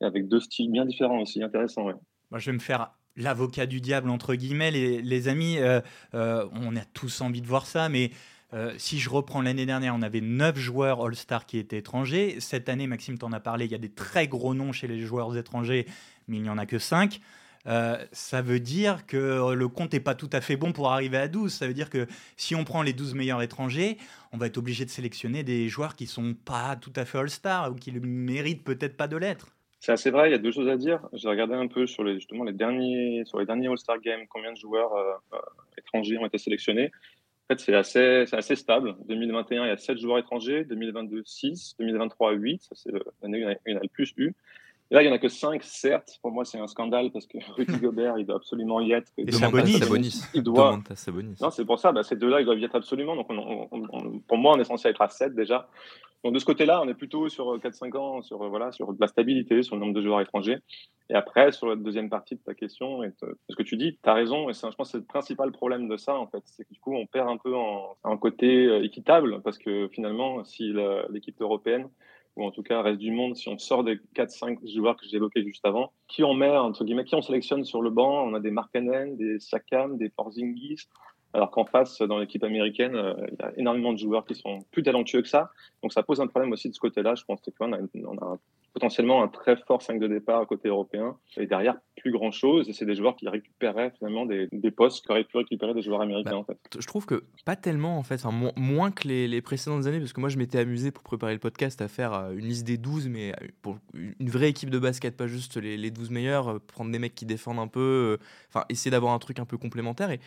et, 0.00 0.04
avec 0.04 0.28
deux 0.28 0.40
styles 0.40 0.70
bien 0.70 0.84
différents 0.84 1.20
aussi, 1.20 1.42
intéressant. 1.42 1.86
Ouais. 1.86 1.94
Moi, 2.30 2.40
je 2.40 2.46
vais 2.46 2.54
me 2.54 2.60
faire 2.60 2.90
l'avocat 3.16 3.66
du 3.66 3.80
diable, 3.80 4.10
entre 4.10 4.34
guillemets, 4.34 4.70
les, 4.70 5.02
les 5.02 5.28
amis. 5.28 5.58
Euh, 5.58 5.80
euh, 6.14 6.46
on 6.52 6.76
a 6.76 6.84
tous 6.84 7.20
envie 7.20 7.40
de 7.40 7.46
voir 7.46 7.66
ça, 7.66 7.88
mais 7.88 8.10
euh, 8.52 8.74
si 8.78 8.98
je 8.98 9.10
reprends 9.10 9.42
l'année 9.42 9.66
dernière, 9.66 9.94
on 9.94 10.02
avait 10.02 10.20
9 10.20 10.56
joueurs 10.58 11.04
All-Star 11.04 11.46
qui 11.46 11.58
étaient 11.58 11.78
étrangers. 11.78 12.36
Cette 12.40 12.68
année, 12.68 12.86
Maxime 12.86 13.18
t'en 13.18 13.32
a 13.32 13.40
parlé, 13.40 13.64
il 13.64 13.72
y 13.72 13.74
a 13.74 13.78
des 13.78 13.92
très 13.92 14.28
gros 14.28 14.54
noms 14.54 14.72
chez 14.72 14.86
les 14.86 15.00
joueurs 15.00 15.36
étrangers, 15.36 15.86
mais 16.28 16.36
il 16.36 16.42
n'y 16.42 16.50
en 16.50 16.58
a 16.58 16.66
que 16.66 16.78
5. 16.78 17.20
ça 17.64 18.42
veut 18.42 18.60
dire 18.60 19.06
que 19.06 19.52
le 19.52 19.68
compte 19.68 19.92
n'est 19.92 20.00
pas 20.00 20.14
tout 20.14 20.30
à 20.32 20.40
fait 20.40 20.56
bon 20.56 20.72
pour 20.72 20.92
arriver 20.92 21.16
à 21.16 21.28
12. 21.28 21.52
Ça 21.52 21.66
veut 21.66 21.74
dire 21.74 21.90
que 21.90 22.06
si 22.36 22.54
on 22.54 22.64
prend 22.64 22.82
les 22.82 22.92
12 22.92 23.14
meilleurs 23.14 23.42
étrangers, 23.42 23.98
on 24.32 24.38
va 24.38 24.46
être 24.46 24.58
obligé 24.58 24.84
de 24.84 24.90
sélectionner 24.90 25.42
des 25.42 25.68
joueurs 25.68 25.96
qui 25.96 26.06
sont 26.06 26.34
pas 26.34 26.76
tout 26.76 26.92
à 26.94 27.04
fait 27.04 27.18
All-Star 27.18 27.72
ou 27.72 27.74
qui 27.74 27.92
ne 27.92 28.00
méritent 28.00 28.64
peut-être 28.64 28.96
pas 28.96 29.08
de 29.08 29.16
l'être. 29.16 29.55
C'est 29.80 29.92
assez 29.92 30.10
vrai, 30.10 30.28
il 30.28 30.32
y 30.32 30.34
a 30.34 30.38
deux 30.38 30.52
choses 30.52 30.68
à 30.68 30.76
dire. 30.76 31.00
J'ai 31.12 31.28
regardé 31.28 31.54
un 31.54 31.68
peu 31.68 31.86
sur 31.86 32.02
les, 32.02 32.14
justement 32.14 32.44
les 32.44 32.52
derniers, 32.52 33.24
sur 33.24 33.38
les 33.38 33.46
derniers 33.46 33.68
All-Star 33.68 34.00
Games, 34.00 34.26
combien 34.28 34.52
de 34.52 34.56
joueurs 34.56 34.94
euh, 34.94 35.12
euh, 35.34 35.38
étrangers 35.78 36.18
ont 36.18 36.26
été 36.26 36.38
sélectionnés. 36.38 36.90
En 37.48 37.54
fait, 37.54 37.60
c'est 37.60 37.74
assez, 37.74 38.24
assez 38.32 38.56
stable. 38.56 38.96
2021, 39.06 39.64
il 39.64 39.68
y 39.68 39.70
a 39.70 39.76
7 39.76 39.98
joueurs 39.98 40.18
étrangers. 40.18 40.64
2022, 40.64 41.22
6. 41.24 41.76
2023, 41.78 42.32
8. 42.32 42.62
Ça, 42.62 42.70
c'est 42.74 42.90
l'année 43.22 43.46
où 43.46 43.50
il 43.66 43.72
y 43.72 43.76
en 43.76 43.78
a 43.78 43.82
le 43.82 43.88
plus 43.88 44.12
eu. 44.16 44.34
Et 44.90 44.94
là, 44.94 45.02
il 45.02 45.06
n'y 45.06 45.12
en 45.12 45.14
a 45.14 45.18
que 45.18 45.28
5, 45.28 45.62
certes. 45.62 46.18
Pour 46.22 46.30
moi, 46.32 46.44
c'est 46.44 46.58
un 46.58 46.66
scandale 46.66 47.10
parce 47.12 47.26
que 47.26 47.38
Rudy 47.56 47.78
Gobert, 47.78 48.18
il 48.18 48.26
doit 48.26 48.36
absolument 48.36 48.80
y 48.80 48.92
être. 48.92 49.12
Et 49.16 49.30
Sabonis. 49.30 50.22
Il 50.34 50.42
doit. 50.42 50.80
Non, 51.40 51.50
c'est 51.50 51.64
pour 51.64 51.78
ça. 51.78 51.92
Bah, 51.92 52.02
ces 52.02 52.16
deux-là, 52.16 52.40
ils 52.40 52.44
doivent 52.44 52.58
y 52.58 52.64
être 52.64 52.74
absolument. 52.74 53.14
Donc, 53.14 53.28
pour 54.26 54.38
moi, 54.38 54.54
on 54.56 54.60
est 54.60 54.64
censé 54.64 54.88
être 54.88 55.02
à 55.02 55.08
7 55.08 55.34
déjà. 55.34 55.68
Donc 56.24 56.34
de 56.34 56.38
ce 56.38 56.44
côté-là, 56.44 56.80
on 56.82 56.88
est 56.88 56.94
plutôt 56.94 57.28
sur 57.28 57.58
4-5 57.58 57.96
ans, 57.96 58.22
sur, 58.22 58.42
euh, 58.42 58.48
voilà, 58.48 58.72
sur 58.72 58.92
de 58.92 59.00
la 59.00 59.06
stabilité, 59.06 59.62
sur 59.62 59.76
le 59.76 59.80
nombre 59.80 59.94
de 59.94 60.02
joueurs 60.02 60.20
étrangers. 60.20 60.58
Et 61.08 61.14
après, 61.14 61.52
sur 61.52 61.68
la 61.68 61.76
deuxième 61.76 62.10
partie 62.10 62.34
de 62.34 62.40
ta 62.40 62.54
question, 62.54 63.04
et 63.04 63.12
ce 63.48 63.54
que 63.54 63.62
tu 63.62 63.76
dis, 63.76 63.96
tu 64.02 64.08
as 64.08 64.14
raison, 64.14 64.50
et 64.50 64.54
je 64.54 64.60
pense 64.60 64.74
que 64.76 64.84
c'est 64.84 64.98
le 64.98 65.04
principal 65.04 65.52
problème 65.52 65.88
de 65.88 65.96
ça, 65.96 66.16
en 66.16 66.26
fait, 66.26 66.42
c'est 66.46 66.64
que 66.64 66.72
du 66.72 66.80
coup, 66.80 66.94
on 66.94 67.06
perd 67.06 67.28
un 67.28 67.36
peu 67.36 67.54
en, 67.54 68.16
côté 68.18 68.66
euh, 68.66 68.82
équitable, 68.82 69.40
parce 69.42 69.58
que 69.58 69.88
finalement, 69.92 70.42
si 70.42 70.72
l'équipe 71.10 71.40
européenne, 71.40 71.88
ou 72.36 72.44
en 72.44 72.50
tout 72.50 72.62
cas 72.62 72.82
reste 72.82 72.98
du 72.98 73.10
monde, 73.10 73.34
si 73.34 73.48
on 73.48 73.56
sort 73.56 73.82
des 73.82 73.98
4-5 74.14 74.58
joueurs 74.74 74.96
que 74.96 75.06
j'ai 75.06 75.16
évoqués 75.16 75.42
juste 75.42 75.64
avant, 75.64 75.92
qui 76.06 76.22
on 76.22 76.34
met, 76.34 76.50
entre 76.50 76.84
guillemets, 76.84 77.04
qui 77.04 77.14
on 77.14 77.22
sélectionne 77.22 77.64
sur 77.64 77.80
le 77.80 77.90
banc? 77.90 78.26
On 78.26 78.34
a 78.34 78.40
des 78.40 78.50
Markkanen, 78.50 79.16
des 79.16 79.40
Siakam, 79.40 79.96
des 79.96 80.10
Porzingis, 80.10 80.88
alors 81.36 81.50
qu'en 81.50 81.66
face, 81.66 82.00
dans 82.00 82.18
l'équipe 82.18 82.42
américaine, 82.42 82.96
euh, 82.96 83.14
il 83.30 83.36
y 83.38 83.42
a 83.42 83.52
énormément 83.58 83.92
de 83.92 83.98
joueurs 83.98 84.24
qui 84.24 84.34
sont 84.34 84.60
plus 84.70 84.82
talentueux 84.82 85.20
que 85.20 85.28
ça. 85.28 85.50
Donc 85.82 85.92
ça 85.92 86.02
pose 86.02 86.18
un 86.22 86.26
problème 86.26 86.50
aussi 86.52 86.70
de 86.70 86.74
ce 86.74 86.80
côté-là. 86.80 87.14
Je 87.14 87.24
pense 87.24 87.40
qu'on 87.42 87.72
a, 87.74 87.78
on 87.78 88.16
a 88.16 88.38
potentiellement 88.72 89.22
un 89.22 89.28
très 89.28 89.56
fort 89.56 89.82
5 89.82 90.00
de 90.00 90.06
départ 90.06 90.46
côté 90.46 90.68
européen. 90.68 91.18
Et 91.36 91.46
derrière, 91.46 91.76
plus 91.96 92.10
grand-chose. 92.10 92.70
Et 92.70 92.72
c'est 92.72 92.86
des 92.86 92.94
joueurs 92.94 93.16
qui 93.16 93.28
récupéraient 93.28 93.92
finalement 93.98 94.24
des, 94.24 94.48
des 94.50 94.70
postes 94.70 95.06
qu'auraient 95.06 95.24
pu 95.24 95.36
récupérer 95.36 95.74
des 95.74 95.82
joueurs 95.82 96.00
américains. 96.00 96.36
En 96.36 96.44
fait. 96.44 96.58
Je 96.78 96.86
trouve 96.86 97.04
que 97.04 97.24
pas 97.44 97.56
tellement, 97.56 97.98
en 97.98 98.02
fait, 98.02 98.24
moins 98.56 98.90
que 98.90 99.06
les, 99.06 99.42
précédentes 99.42 99.84
années, 99.84 99.98
parce 99.98 100.14
que 100.14 100.20
moi, 100.20 100.30
je 100.30 100.38
m'étais 100.38 100.58
amusé 100.58 100.90
pour 100.90 101.02
préparer 101.02 101.34
le 101.34 101.38
podcast 101.38 101.82
à 101.82 101.88
faire 101.88 102.14
euh, 102.14 102.32
une 102.32 102.46
liste 102.46 102.66
des 102.66 102.78
12, 102.78 103.08
mais 103.08 103.32
euh, 103.32 103.46
pour 103.60 103.76
une 103.92 104.30
vraie 104.30 104.48
équipe 104.48 104.70
de 104.70 104.78
basket, 104.78 105.18
pas 105.18 105.26
juste 105.26 105.58
les, 105.58 105.76
les 105.76 105.90
12 105.90 106.10
meilleurs, 106.10 106.60
prendre 106.62 106.90
des 106.90 106.98
mecs 106.98 107.14
qui 107.14 107.26
défendent 107.26 107.58
un 107.58 107.68
peu, 107.68 108.18
enfin, 108.48 108.64
essayer 108.70 108.90
d'avoir 108.90 109.12
un 109.12 109.18
truc 109.18 109.38
un 109.38 109.44
peu 109.44 109.58
complémentaire. 109.58 110.10
Et 110.10 110.20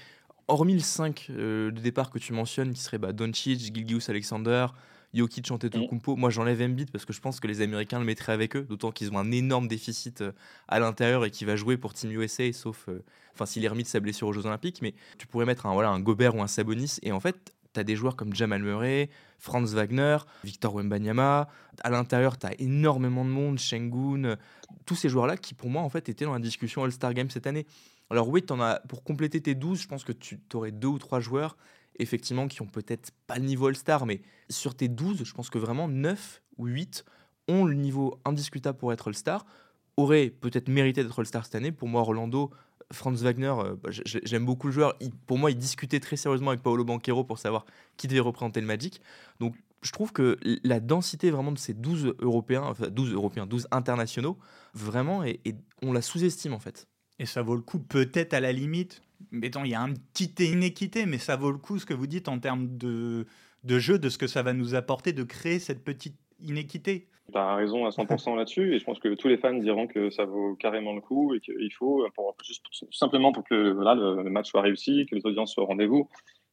hormis 0.50 0.74
le 0.74 0.80
5 0.80 1.28
euh, 1.30 1.72
de 1.72 1.80
départ 1.80 2.10
que 2.10 2.20
tu 2.20 2.34
mentionnes, 2.34 2.74
qui 2.74 2.82
serait 2.82 2.98
bah, 2.98 3.14
Doncic, 3.14 3.60
Gilgius 3.60 4.10
Alexander, 4.10 4.68
Jokic, 5.14 5.50
Antetokounmpo, 5.52 6.16
mm. 6.16 6.20
moi 6.20 6.30
j'enlève 6.30 6.62
Embiid 6.62 6.92
parce 6.92 7.06
que 7.06 7.14
je 7.14 7.22
pense 7.22 7.40
que 7.40 7.48
les 7.48 7.62
Américains 7.62 8.00
le 8.00 8.06
mettraient 8.06 8.34
avec 8.34 8.56
eux, 8.56 8.64
d'autant 8.64 8.92
qu'ils 8.92 9.12
ont 9.12 9.18
un 9.18 9.32
énorme 9.32 9.68
déficit 9.68 10.22
euh, 10.22 10.32
à 10.68 10.80
l'intérieur 10.80 11.26
et 11.26 11.32
qui 11.32 11.46
va 11.46 11.56
jouer 11.56 11.78
pour 11.78 11.94
Team 11.94 12.12
USA, 12.12 12.52
sauf 12.52 12.86
euh, 12.90 13.04
enfin 13.34 13.46
s'il 13.46 13.64
est 13.64 13.70
remis 13.70 13.84
de 13.84 13.88
sa 13.88 14.00
blessure 14.00 14.28
aux 14.28 14.34
Jeux 14.34 14.46
Olympiques. 14.46 14.82
Mais 14.82 14.94
tu 15.18 15.28
pourrais 15.28 15.46
mettre 15.46 15.66
un, 15.66 15.74
voilà, 15.74 15.90
un 15.90 16.00
Gobert 16.00 16.36
ou 16.36 16.42
un 16.42 16.48
Sabonis 16.48 16.98
et 17.04 17.12
en 17.12 17.20
fait, 17.20 17.54
tu 17.74 17.80
as 17.80 17.84
des 17.84 17.96
joueurs 17.96 18.16
comme 18.16 18.34
Jamal 18.34 18.62
Murray, 18.64 19.10
Franz 19.38 19.76
Wagner, 19.76 20.18
Victor 20.44 20.74
Wembanyama. 20.74 21.48
À 21.84 21.90
l'intérieur, 21.92 22.38
tu 22.38 22.48
as 22.48 22.60
énormément 22.60 23.24
de 23.24 23.30
monde, 23.30 23.60
Shengun, 23.60 24.38
tous 24.86 24.96
ces 24.96 25.08
joueurs-là 25.08 25.38
qui, 25.38 25.54
pour 25.54 25.70
moi, 25.70 25.84
en 25.84 25.90
fait, 25.90 26.10
étaient 26.10 26.26
dans 26.26 26.34
la 26.34 26.40
discussion 26.40 26.84
All-Star 26.84 27.14
Game 27.14 27.30
cette 27.30 27.46
année. 27.46 27.68
Alors 28.10 28.28
oui, 28.30 28.44
en 28.50 28.60
as, 28.60 28.80
pour 28.88 29.04
compléter 29.04 29.42
tes 29.42 29.56
12, 29.56 29.82
je 29.82 29.88
pense 29.88 30.04
que 30.04 30.12
tu 30.12 30.40
aurais 30.54 30.72
deux 30.72 30.88
ou 30.88 30.98
trois 30.98 31.20
joueurs, 31.20 31.58
effectivement, 32.00 32.48
qui 32.48 32.62
ont 32.62 32.68
peut-être 32.68 33.12
pas 33.28 33.38
le 33.38 33.46
niveau 33.46 33.68
All-Star, 33.68 34.06
mais 34.06 34.22
sur 34.50 34.76
tes 34.76 34.88
12, 34.88 35.24
je 35.24 35.34
pense 35.34 35.50
que 35.50 35.60
vraiment 35.60 35.88
9 35.88 36.42
ou 36.58 36.66
8 36.68 37.06
ont 37.48 37.66
le 37.66 37.76
niveau 37.76 38.20
indiscutable 38.26 38.78
pour 38.78 38.94
être 38.94 39.10
All-Star, 39.10 39.46
auraient 39.98 40.30
peut-être 40.30 40.70
mérité 40.70 41.04
d'être 41.04 41.20
All-Star 41.20 41.46
cette 41.46 41.56
année. 41.56 41.72
Pour 41.72 41.88
moi, 41.88 42.02
Rolando, 42.02 42.52
Franz 42.92 43.24
Wagner, 43.24 43.54
euh, 43.60 43.76
bah, 43.76 43.90
j'aime 43.92 44.46
beaucoup 44.46 44.68
le 44.68 44.74
joueur. 44.74 44.98
pour 45.28 45.38
moi, 45.38 45.52
il 45.52 45.58
discutait 45.58 46.00
très 46.00 46.16
sérieusement 46.16 46.50
avec 46.50 46.64
Paolo 46.64 46.84
Banquero 46.84 47.24
pour 47.24 47.38
savoir 47.38 47.66
qui 47.98 48.08
devait 48.08 48.20
représenter 48.20 48.62
le 48.62 48.68
Magic. 48.68 49.02
Donc, 49.40 49.56
je 49.82 49.92
trouve 49.92 50.12
que 50.12 50.38
la 50.64 50.80
densité 50.80 51.32
vraiment 51.32 51.52
de 51.52 51.60
ces 51.60 51.74
12 51.74 52.16
Européens, 52.20 52.64
enfin 52.64 52.88
12 52.90 53.14
Européens, 53.14 53.46
12 53.46 53.68
internationaux, 53.72 54.38
vraiment, 54.74 55.24
et 55.24 55.40
on 55.82 55.94
la 55.94 56.02
sous-estime 56.02 56.54
en 56.54 56.60
fait. 56.60 56.89
Et 57.20 57.26
ça 57.26 57.42
vaut 57.42 57.56
le 57.56 57.62
coup, 57.62 57.80
peut-être 57.80 58.34
à 58.34 58.40
la 58.40 58.54
limite, 58.54 59.02
mettons, 59.32 59.66
il 59.66 59.72
y 59.72 59.76
a 59.76 59.82
un 59.82 59.94
petit 59.94 60.34
inéquité, 60.46 61.06
mais 61.06 61.18
ça 61.18 61.36
vaut 61.36 61.52
le 61.52 61.58
coup 61.58 61.78
ce 61.78 61.86
que 61.86 61.94
vous 61.94 62.08
dites 62.08 62.30
en 62.30 62.40
termes 62.40 62.78
de, 62.78 63.26
jeu, 63.68 64.00
de 64.00 64.10
ce 64.10 64.18
que 64.18 64.28
ça 64.28 64.42
va 64.42 64.54
nous 64.54 64.74
apporter, 64.74 65.12
de 65.12 65.24
créer 65.24 65.60
cette 65.60 65.84
petite 65.84 66.16
inéquité. 66.40 67.08
Tu 67.32 67.38
as 67.38 67.56
raison 67.56 67.86
à 67.86 67.90
100% 67.90 68.38
là-dessus, 68.38 68.74
et 68.74 68.80
je 68.80 68.86
pense 68.86 69.00
que 69.00 69.14
tous 69.14 69.28
les 69.28 69.38
fans 69.38 69.54
diront 69.54 69.86
que 69.86 70.10
ça 70.10 70.26
vaut 70.26 70.56
carrément 70.56 70.94
le 70.94 71.02
coup 71.02 71.36
et 71.36 71.42
qu'il 71.42 71.72
faut, 71.74 72.08
simplement 72.92 73.32
pour 73.32 73.44
que 73.44 73.54
le, 73.54 74.30
match 74.30 74.50
soit 74.50 74.62
réussi, 74.62 75.06
que 75.06 75.16
les 75.16 75.26
audiences 75.26 75.54
soient 75.54 75.64
au 75.64 75.68
rendez-vous. 75.68 76.10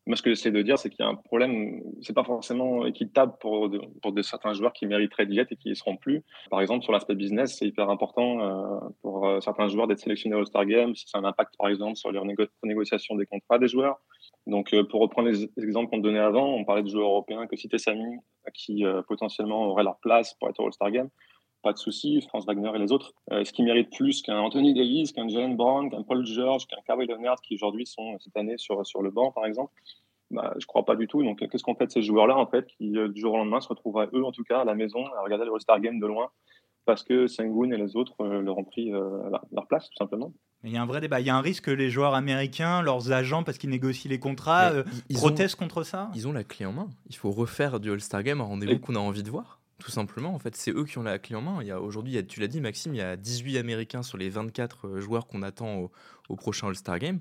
Moi, 0.07 0.17
ce 0.17 0.23
que 0.23 0.31
j'essaie 0.31 0.53
de 0.53 0.63
dire, 0.63 0.79
c'est 0.79 0.89
qu'il 0.89 1.05
y 1.05 1.09
a 1.09 1.11
un 1.11 1.17
problème, 1.17 1.83
c'est 2.01 2.15
pas 2.15 2.23
forcément 2.23 2.87
équitable 2.87 3.33
pour, 3.41 3.69
pour 4.03 4.13
de, 4.13 4.23
certains 4.23 4.53
joueurs 4.53 4.73
qui 4.73 4.87
mériteraient 4.87 5.27
d'y 5.27 5.41
être 5.41 5.51
et 5.51 5.57
qui 5.57 5.71
y 5.71 5.77
seront 5.77 5.97
plus. 5.97 6.23
Par 6.49 6.61
exemple, 6.61 6.85
sur 6.85 6.93
l'aspect 6.93 7.17
business, 7.17 7.57
c'est 7.59 7.67
hyper 7.67 7.91
important 7.91 8.41
euh, 8.41 8.79
pour 9.03 9.27
euh, 9.27 9.41
certains 9.41 9.67
joueurs 9.67 9.89
d'être 9.89 9.99
sélectionnés 9.99 10.37
au 10.37 10.39
All-Star 10.39 10.65
Game, 10.65 10.95
si 10.95 11.07
c'est 11.09 11.19
un 11.19 11.25
impact, 11.25 11.55
par 11.59 11.69
exemple, 11.69 11.97
sur 11.97 12.13
les 12.13 12.21
négociations 12.63 13.17
des 13.17 13.27
contrats 13.27 13.59
des 13.59 13.67
joueurs. 13.67 13.99
Donc, 14.47 14.73
euh, 14.75 14.85
pour 14.85 15.01
reprendre 15.01 15.29
les 15.29 15.49
exemples 15.59 15.91
qu'on 15.91 15.99
donnait 15.99 16.21
avant, 16.21 16.55
on 16.55 16.65
parlait 16.65 16.85
de 16.85 16.89
joueurs 16.89 17.09
européens 17.09 17.49
que 17.49 17.57
citait 17.57 17.79
Samy, 17.79 18.19
qui 18.55 18.85
potentiellement 19.09 19.65
auraient 19.67 19.83
leur 19.83 19.99
place 19.99 20.35
pour 20.35 20.49
être 20.49 20.61
au 20.61 20.67
All-Star 20.67 20.93
Game 20.93 21.09
pas 21.67 21.73
de 21.73 21.79
souci, 21.79 22.21
France 22.29 22.47
Wagner 22.47 22.71
et 22.75 22.79
les 22.79 22.93
autres. 22.93 23.13
Est-ce 23.31 23.53
qu'ils 23.53 23.65
méritent 23.65 23.93
plus 23.93 24.23
qu'un 24.23 24.39
Anthony 24.39 24.73
Davis, 24.73 25.13
qu'un 25.13 25.29
Jalen 25.29 25.57
Brown, 25.57 25.91
qu'un 25.91 26.03
Paul 26.03 26.25
George, 26.25 26.67
qu'un 26.67 26.81
Kawhi 26.87 27.07
Leonard 27.07 27.41
qui 27.43 27.57
aujourd'hui 27.57 27.87
sont 27.87 28.17
cette 28.21 28.37
année 28.37 28.57
sur, 28.57 28.87
sur 28.87 29.03
le 29.03 29.11
banc, 29.11 29.33
par 29.33 29.47
exemple 29.47 29.73
bah, 30.31 30.55
Je 30.59 30.67
crois 30.67 30.85
pas 30.85 30.95
du 30.95 31.09
tout. 31.09 31.25
Donc, 31.25 31.41
qu'est-ce 31.49 31.65
qu'on 31.65 31.75
fait 31.75 31.87
de 31.87 31.91
ces 31.91 32.03
joueurs-là, 32.03 32.37
en 32.37 32.47
fait, 32.47 32.67
qui 32.67 32.91
du 32.91 33.21
jour 33.21 33.35
au 33.35 33.37
lendemain 33.37 33.61
se 33.61 33.69
retrouveraient, 33.69 34.09
eux, 34.15 34.25
en 34.25 34.33
tout 34.33 34.45
cas, 34.45 34.61
à 34.61 34.65
la 34.65 34.75
maison, 34.75 35.05
à 35.07 35.23
regarder 35.23 35.45
le 35.45 35.53
All-Star 35.53 35.81
Game 35.81 35.99
de 35.99 36.07
loin 36.07 36.31
parce 36.87 37.03
que 37.03 37.27
Sengun 37.27 37.73
et 37.73 37.77
les 37.77 37.97
autres 37.97 38.15
euh, 38.21 38.41
leur 38.41 38.57
ont 38.57 38.65
pris 38.65 38.93
euh, 38.95 39.29
leur 39.53 39.67
place, 39.67 39.91
tout 39.91 39.97
simplement. 39.99 40.33
Il 40.65 40.73
y 40.73 40.77
a 40.77 40.83
un 40.83 40.87
vrai 40.87 41.01
débat. 41.01 41.21
Il 41.21 41.27
y 41.27 41.31
a 41.31 41.37
un 41.37 41.41
risque 41.41 41.65
que 41.65 41.71
les 41.71 41.91
joueurs 41.91 42.15
américains, 42.15 42.81
leurs 42.81 43.13
agents, 43.13 43.43
parce 43.43 43.59
qu'ils 43.59 43.71
négocient 43.71 44.09
les 44.09 44.19
contrats, 44.19 44.71
euh, 44.71 44.85
protestent 45.15 45.57
contre 45.57 45.83
ça? 45.83 46.11
Ils 46.15 46.27
ont 46.27 46.33
la 46.33 46.45
clé 46.45 46.65
en 46.65 46.73
main. 46.73 46.89
Il 47.11 47.17
faut 47.17 47.31
refaire 47.31 47.81
du 47.81 47.91
All-Star 47.91 48.23
Game, 48.23 48.41
un 48.41 48.45
rendez-vous 48.45 48.79
qu'on 48.79 48.95
a 48.95 49.01
envie 49.01 49.25
de 49.25 49.31
voir. 49.31 49.61
Tout 49.79 49.91
simplement, 49.91 50.35
en 50.35 50.39
fait, 50.39 50.57
c'est 50.57 50.71
eux 50.71 50.85
qui 50.85 50.97
ont 50.97 51.03
la 51.03 51.19
clé 51.19 51.37
en 51.37 51.43
main. 51.43 51.59
Il 51.61 51.67
y 51.67 51.71
a 51.71 51.81
aujourd'hui, 51.81 52.25
tu 52.27 52.41
l'as 52.41 52.49
dit, 52.49 52.61
Maxime, 52.61 52.95
il 52.95 52.99
y 52.99 53.03
a 53.03 53.17
18 53.17 53.59
Américains 53.59 54.03
sur 54.03 54.17
les 54.17 54.31
24 54.31 55.01
joueurs 55.01 55.27
qu'on 55.27 55.43
attend 55.43 55.91
au, 56.29 56.37
prochain 56.37 56.69
All-Star 56.69 56.99
Game. 56.99 57.21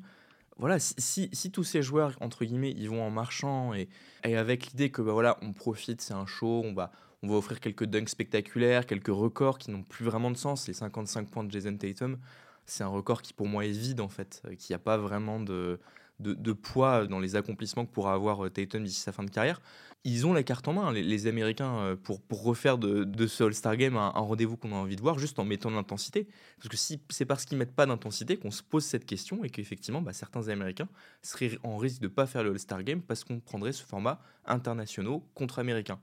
Voilà, 0.57 0.79
si, 0.79 1.29
tous 1.51 1.65
ces 1.65 1.81
joueurs, 1.81 2.15
entre 2.21 2.45
guillemets, 2.45 2.71
ils 2.71 2.89
vont 2.89 3.03
en 3.03 3.09
marchant 3.09 3.73
et, 3.73 3.89
avec 4.23 4.67
l'idée 4.67 4.89
que 4.89 5.01
bah 5.01 5.11
voilà, 5.11 5.37
on 5.41 5.51
profite, 5.51 5.99
c'est 5.99 6.13
un 6.13 6.25
show, 6.25 6.61
on 6.63 6.73
va, 6.73 6.93
on 7.23 7.27
va 7.27 7.35
offrir 7.35 7.59
quelques 7.59 7.83
dunks 7.83 8.07
spectaculaires, 8.07 8.85
quelques 8.85 9.07
records 9.07 9.57
qui 9.57 9.71
n'ont 9.71 9.83
plus 9.83 10.05
vraiment 10.05 10.31
de 10.31 10.37
sens. 10.37 10.65
Les 10.67 10.73
55 10.73 11.29
points 11.29 11.43
de 11.43 11.51
Jason 11.51 11.75
Tatum, 11.75 12.17
c'est 12.65 12.85
un 12.85 12.87
record 12.87 13.21
qui 13.21 13.33
pour 13.33 13.47
moi 13.47 13.65
est 13.65 13.71
vide 13.71 13.99
en 13.99 14.07
fait, 14.07 14.41
euh, 14.45 14.55
qui 14.55 14.71
n'a 14.71 14.79
pas 14.79 14.97
vraiment 14.97 15.41
de, 15.41 15.77
de, 16.19 16.53
poids 16.53 17.05
dans 17.05 17.19
les 17.19 17.35
accomplissements 17.35 17.85
que 17.85 17.91
pourra 17.91 18.13
avoir 18.13 18.45
euh, 18.45 18.49
Tatum 18.49 18.83
d'ici 18.83 19.01
sa 19.01 19.11
fin 19.11 19.23
de 19.23 19.29
carrière. 19.29 19.61
Ils 20.07 20.27
ont 20.27 20.33
la 20.33 20.43
carte 20.43 20.67
en 20.67 20.73
main, 20.73 20.93
les, 20.93 21.25
Américains, 21.25 21.77
euh, 21.79 21.95
pour, 21.95 22.21
pour 22.21 22.43
refaire 22.43 22.77
de, 22.77 23.03
de 23.03 23.25
ce 23.25 23.43
All-Star 23.43 23.75
Game 23.75 23.97
un, 23.97 24.09
rendez-vous 24.11 24.55
qu'on 24.55 24.71
a 24.71 24.75
envie 24.75 24.95
de 24.95 25.01
voir, 25.01 25.17
juste 25.17 25.39
en 25.39 25.45
mettant 25.45 25.71
de 25.71 25.75
l'intensité. 25.75 26.27
Parce 26.57 26.69
que 26.69 26.77
si 26.77 27.01
c'est 27.09 27.25
parce 27.25 27.43
qu'ils 27.43 27.57
mettent 27.57 27.75
pas 27.75 27.87
d'intensité 27.87 28.37
qu'on 28.37 28.51
se 28.51 28.61
pose 28.61 28.85
cette 28.85 29.05
question 29.05 29.43
et 29.43 29.49
qu'effectivement, 29.49 30.03
bah, 30.03 30.13
certains 30.13 30.47
Américains 30.49 30.87
seraient 31.23 31.57
en 31.63 31.77
risque 31.77 32.01
de 32.01 32.07
pas 32.07 32.27
faire 32.27 32.43
le 32.43 32.51
All-Star 32.51 32.83
Game 32.83 33.01
parce 33.01 33.23
qu'on 33.23 33.39
prendrait 33.39 33.73
ce 33.73 33.83
format 33.83 34.21
international 34.45 35.21
contre 35.33 35.57
américain. 35.57 35.99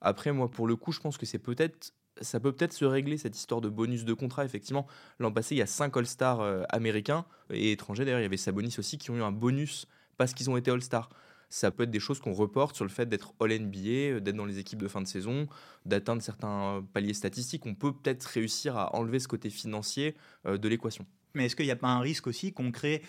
Après, 0.00 0.32
moi, 0.32 0.50
pour 0.50 0.66
le 0.66 0.74
coup, 0.74 0.90
je 0.90 0.98
pense 0.98 1.16
que 1.16 1.24
c'est 1.24 1.38
peut-être 1.38 1.94
ça 2.20 2.40
peut 2.40 2.52
peut-être 2.52 2.72
se 2.72 2.84
régler 2.84 3.18
cette 3.18 3.36
histoire 3.36 3.60
de 3.60 3.68
bonus 3.68 4.04
de 4.04 4.14
contrat. 4.14 4.44
Effectivement, 4.44 4.86
l'an 5.18 5.32
passé, 5.32 5.54
il 5.54 5.58
y 5.58 5.62
a 5.62 5.66
cinq 5.66 5.96
All-Stars 5.96 6.40
euh, 6.40 6.62
américains 6.68 7.24
et 7.50 7.72
étrangers. 7.72 8.04
D'ailleurs, 8.04 8.20
il 8.20 8.24
y 8.24 8.26
avait 8.26 8.36
Sabonis 8.36 8.76
aussi 8.78 8.98
qui 8.98 9.10
ont 9.10 9.16
eu 9.16 9.22
un 9.22 9.32
bonus 9.32 9.86
parce 10.16 10.32
qu'ils 10.32 10.50
ont 10.50 10.56
été 10.56 10.70
All-Stars. 10.70 11.08
Ça 11.48 11.70
peut 11.70 11.84
être 11.84 11.90
des 11.90 12.00
choses 12.00 12.20
qu'on 12.20 12.32
reporte 12.32 12.76
sur 12.76 12.84
le 12.84 12.90
fait 12.90 13.06
d'être 13.06 13.34
All-NBA, 13.40 13.88
euh, 13.88 14.20
d'être 14.20 14.36
dans 14.36 14.46
les 14.46 14.58
équipes 14.58 14.80
de 14.80 14.88
fin 14.88 15.00
de 15.00 15.06
saison, 15.06 15.46
d'atteindre 15.86 16.22
certains 16.22 16.84
paliers 16.92 17.14
statistiques. 17.14 17.66
On 17.66 17.74
peut 17.74 17.92
peut-être 17.92 18.24
réussir 18.24 18.76
à 18.76 18.94
enlever 18.96 19.18
ce 19.18 19.28
côté 19.28 19.50
financier 19.50 20.14
euh, 20.46 20.58
de 20.58 20.68
l'équation. 20.68 21.06
Mais 21.34 21.46
est-ce 21.46 21.56
qu'il 21.56 21.66
n'y 21.66 21.72
a 21.72 21.76
pas 21.76 21.88
un 21.88 22.00
risque 22.00 22.26
aussi 22.26 22.52
qu'on 22.52 22.70
crée 22.70 23.02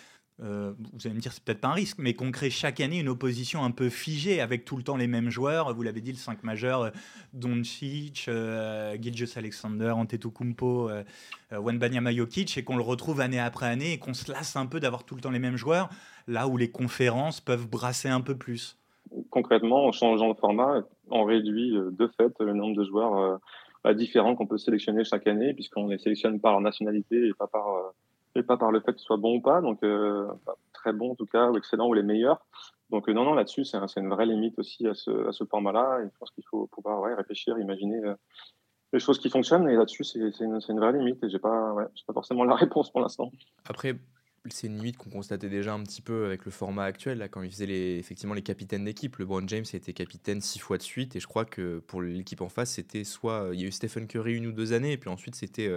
euh, 0.44 0.74
vous 0.94 1.08
allez 1.08 1.15
me 1.15 1.22
dire, 1.22 1.32
c'est 1.32 1.44
peut-être 1.44 1.62
pas 1.62 1.70
un 1.70 1.74
risque, 1.74 1.98
mais 1.98 2.13
qu'on 2.13 2.32
crée 2.32 2.50
chaque 2.50 2.82
année 2.82 3.00
une 3.00 3.08
opposition 3.08 3.63
un 3.63 3.72
peu 3.72 3.89
figée 3.89 4.42
avec 4.42 4.65
tout 4.65 4.75
le 4.75 4.84
temps 4.84 4.98
les 4.98 5.08
mêmes 5.08 5.30
joueurs. 5.30 5.74
Vous 5.74 5.82
l'avez 5.82 6.01
dit, 6.01 6.12
le 6.12 6.18
5 6.18 6.44
majeur, 6.44 6.82
euh, 6.82 6.89
Doncic, 7.34 8.25
euh, 8.27 8.98
Gilgis 9.00 9.34
Alexander, 9.38 9.92
Antetokounmpo, 9.92 10.89
euh, 10.89 11.04
Wenbanyama 11.51 12.12
Jokic, 12.13 12.58
et 12.58 12.63
qu'on 12.63 12.76
le 12.76 12.84
retrouve 12.84 13.21
année 13.21 13.39
après 13.39 13.67
année 13.67 13.93
et 13.93 13.98
qu'on 13.98 14.13
se 14.13 14.30
lasse 14.30 14.56
un 14.58 14.65
peu 14.65 14.80
d'avoir 14.80 15.06
tout 15.06 15.15
le 15.15 15.21
temps 15.21 15.32
les 15.32 15.39
mêmes 15.39 15.58
joueurs, 15.58 15.89
là 16.28 16.48
où 16.48 16.58
les 16.58 16.69
conférences 16.69 17.39
peuvent 17.39 17.67
brasser 17.69 18.10
un 18.10 18.21
peu 18.21 18.36
plus. 18.36 18.78
Concrètement, 19.30 19.86
en 19.86 19.91
changeant 19.93 20.34
de 20.34 20.38
format, 20.38 20.84
on 21.10 21.24
réduit 21.24 21.71
de 21.71 22.08
fait 22.17 22.34
le 22.39 22.54
nombre 22.54 22.76
de 22.76 22.84
joueurs 22.84 23.39
différents 23.93 24.36
qu'on 24.36 24.48
peut 24.48 24.58
sélectionner 24.58 25.04
chaque 25.06 25.28
année, 25.28 25.54
puisqu'on 25.54 25.88
les 25.88 26.00
sélectionne 26.00 26.41
par 26.41 26.60
nationalité 26.60 27.28
et 27.28 27.34
pas 27.38 27.48
par 27.48 27.93
et 28.36 28.43
pas 28.43 28.58
par 28.58 28.71
le 28.71 28.82
fait 28.82 28.93
qu'ils 28.93 29.06
soient 29.06 29.17
bons 29.17 29.38
ou 29.38 29.41
pas, 29.41 29.62
donc 29.62 29.82
euh, 29.84 30.28
très 30.74 30.93
bons 30.93 31.12
en 31.12 31.15
tout 31.15 31.26
cas, 31.26 31.50
ou 31.50 31.58
excellents 31.58 31.88
ou 31.88 31.93
les 31.93 32.04
meilleurs. 32.04 32.45
Donc 32.89 33.10
euh, 33.10 33.13
non, 33.13 33.24
non, 33.24 33.34
là-dessus, 33.34 33.65
c'est 33.65 33.78
une 33.98 34.10
vraie 34.10 34.26
limite 34.26 34.60
aussi 34.60 34.88
à 34.88 34.93
ce, 34.93 35.28
à 35.28 35.32
ce 35.32 35.43
format-là. 35.45 36.02
Je 36.04 36.17
pense 36.19 36.32
qu'il 36.32 36.43
faut 36.50 36.67
pouvoir 36.67 37.02
réfléchir, 37.17 37.58
imaginer 37.58 37.98
euh, 38.04 38.15
les 38.93 39.00
choses 39.00 39.19
qui 39.19 39.30
fonctionnent. 39.30 39.67
Et 39.69 39.76
là-dessus, 39.76 40.04
c'est 40.04 40.19
une, 40.19 40.80
vraie 40.80 40.93
limite. 40.93 41.24
Et 41.24 41.30
j'ai 41.30 41.39
pas, 41.39 41.74
ouais, 41.74 41.86
pas 42.06 42.13
forcément 42.13 42.43
la 42.43 42.56
réponse 42.63 42.91
pour 42.91 43.02
l'instant. 43.02 43.32
Après, 43.67 43.95
c'est 44.49 44.67
une 44.67 44.77
limite 44.77 44.97
qu'on 44.97 45.10
constatait 45.10 45.49
déjà 45.49 45.73
un 45.73 45.84
petit 45.84 46.01
peu 46.01 46.25
avec 46.25 46.45
le 46.45 46.51
format 46.51 46.84
actuel, 46.84 47.17
là, 47.19 47.27
quand 47.27 47.41
il 47.41 47.51
faisait 47.51 47.65
les, 47.65 47.97
effectivement 47.97 48.34
les 48.34 48.41
capitaines 48.41 48.86
d'équipe. 48.86 49.15
LeBron 49.17 49.47
James 49.47 49.65
a 49.73 49.77
été 49.77 49.93
capitaine 49.93 50.41
six 50.41 50.60
fois 50.60 50.77
de 50.77 50.84
suite, 50.84 51.15
et 51.15 51.19
je 51.19 51.27
crois 51.27 51.45
que 51.45 51.79
pour 51.79 52.01
l'équipe 52.01 52.41
en 52.41 52.49
face, 52.49 52.71
c'était 52.71 53.03
soit 53.03 53.49
il 53.53 53.62
y 53.62 53.63
a 53.63 53.67
eu 53.67 53.71
Stephen 53.71 54.08
Curry 54.08 54.36
une 54.36 54.47
ou 54.47 54.51
deux 54.51 54.73
années, 54.73 54.93
et 54.93 54.97
puis 54.97 55.10
ensuite 55.10 55.36
c'était 55.36 55.71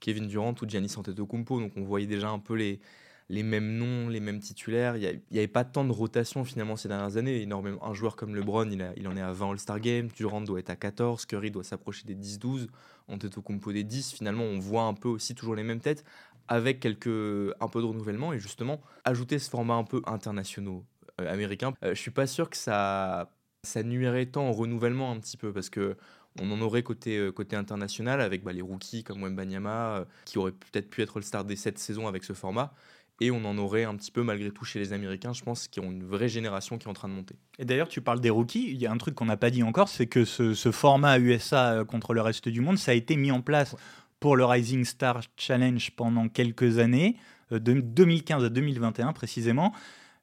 Kevin 0.00 0.26
Durant 0.26 0.54
ou 0.60 0.68
Giannis 0.68 0.94
Antetokounmpo. 0.96 1.60
Donc 1.60 1.72
on 1.76 1.82
voyait 1.82 2.06
déjà 2.06 2.28
un 2.28 2.38
peu 2.38 2.54
les, 2.54 2.80
les 3.28 3.42
mêmes 3.42 3.76
noms, 3.76 4.08
les 4.08 4.20
mêmes 4.20 4.40
titulaires. 4.40 4.96
Il 4.96 5.20
n'y 5.30 5.38
avait 5.38 5.48
pas 5.48 5.64
tant 5.64 5.84
de 5.84 5.92
rotation 5.92 6.44
finalement 6.44 6.76
ces 6.76 6.88
dernières 6.88 7.16
années. 7.16 7.40
Énormément, 7.40 7.82
un 7.84 7.94
joueur 7.94 8.16
comme 8.16 8.34
LeBron, 8.34 8.68
il, 8.70 8.92
il 8.96 9.08
en 9.08 9.16
est 9.16 9.22
à 9.22 9.32
20 9.32 9.52
All-Star 9.52 9.80
Games. 9.80 10.08
Durant 10.14 10.42
doit 10.42 10.58
être 10.58 10.70
à 10.70 10.76
14. 10.76 11.24
Curry 11.24 11.50
doit 11.50 11.64
s'approcher 11.64 12.04
des 12.04 12.14
10-12. 12.14 12.66
Antetokounmpo 13.08 13.72
des 13.72 13.84
10. 13.84 14.12
Finalement, 14.12 14.44
on 14.44 14.58
voit 14.58 14.84
un 14.84 14.94
peu 14.94 15.08
aussi 15.08 15.34
toujours 15.34 15.54
les 15.54 15.62
mêmes 15.62 15.80
têtes 15.80 16.04
avec 16.48 16.80
quelques, 16.80 17.06
un 17.06 17.68
peu 17.68 17.80
de 17.80 17.86
renouvellement. 17.86 18.32
Et 18.32 18.38
justement, 18.38 18.80
ajouter 19.04 19.38
ce 19.38 19.50
format 19.50 19.74
un 19.74 19.84
peu 19.84 20.02
international 20.06 20.80
euh, 21.20 21.32
américain, 21.32 21.74
euh, 21.84 21.94
je 21.94 22.00
suis 22.00 22.10
pas 22.10 22.26
sûr 22.26 22.50
que 22.50 22.56
ça, 22.56 23.30
ça 23.62 23.82
nuirait 23.82 24.26
tant 24.26 24.48
au 24.48 24.52
renouvellement 24.52 25.10
un 25.10 25.18
petit 25.18 25.36
peu 25.36 25.52
parce 25.52 25.70
que 25.70 25.96
on 26.40 26.50
en 26.50 26.60
aurait 26.60 26.82
côté, 26.82 27.18
euh, 27.18 27.32
côté 27.32 27.56
international 27.56 28.20
avec 28.20 28.42
bah, 28.42 28.52
les 28.52 28.62
rookies 28.62 29.04
comme 29.04 29.22
Wembanyama 29.22 29.98
euh, 29.98 30.04
qui 30.24 30.38
auraient 30.38 30.52
peut-être 30.52 30.88
pu 30.88 31.02
être 31.02 31.18
All-Star 31.18 31.44
dès 31.44 31.56
cette 31.56 31.78
saison 31.78 32.06
avec 32.06 32.24
ce 32.24 32.32
format. 32.32 32.72
Et 33.20 33.30
on 33.30 33.44
en 33.44 33.56
aurait 33.58 33.84
un 33.84 33.94
petit 33.94 34.10
peu 34.10 34.22
malgré 34.22 34.50
tout 34.50 34.64
chez 34.64 34.80
les 34.80 34.92
Américains, 34.92 35.32
je 35.32 35.44
pense, 35.44 35.68
qui 35.68 35.78
ont 35.78 35.92
une 35.92 36.02
vraie 36.02 36.28
génération 36.28 36.78
qui 36.78 36.86
est 36.86 36.90
en 36.90 36.94
train 36.94 37.08
de 37.08 37.14
monter. 37.14 37.36
Et 37.58 37.64
d'ailleurs, 37.64 37.88
tu 37.88 38.00
parles 38.00 38.20
des 38.20 38.30
rookies, 38.30 38.70
il 38.70 38.78
y 38.78 38.86
a 38.86 38.90
un 38.90 38.96
truc 38.96 39.14
qu'on 39.14 39.26
n'a 39.26 39.36
pas 39.36 39.50
dit 39.50 39.62
encore, 39.62 39.88
c'est 39.88 40.06
que 40.06 40.24
ce, 40.24 40.54
format 40.72 41.18
USA 41.18 41.72
euh, 41.72 41.84
contre 41.84 42.14
le 42.14 42.20
reste 42.20 42.48
du 42.48 42.60
monde, 42.60 42.78
ça 42.78 42.90
a 42.92 42.94
été 42.94 43.16
mis 43.16 43.30
en 43.30 43.40
place 43.40 43.76
pour 44.22 44.36
le 44.36 44.44
Rising 44.44 44.84
Star 44.84 45.20
Challenge 45.36 45.90
pendant 45.96 46.28
quelques 46.28 46.78
années, 46.78 47.16
de 47.50 47.58
2015 47.58 48.44
à 48.44 48.48
2021 48.50 49.12
précisément. 49.12 49.74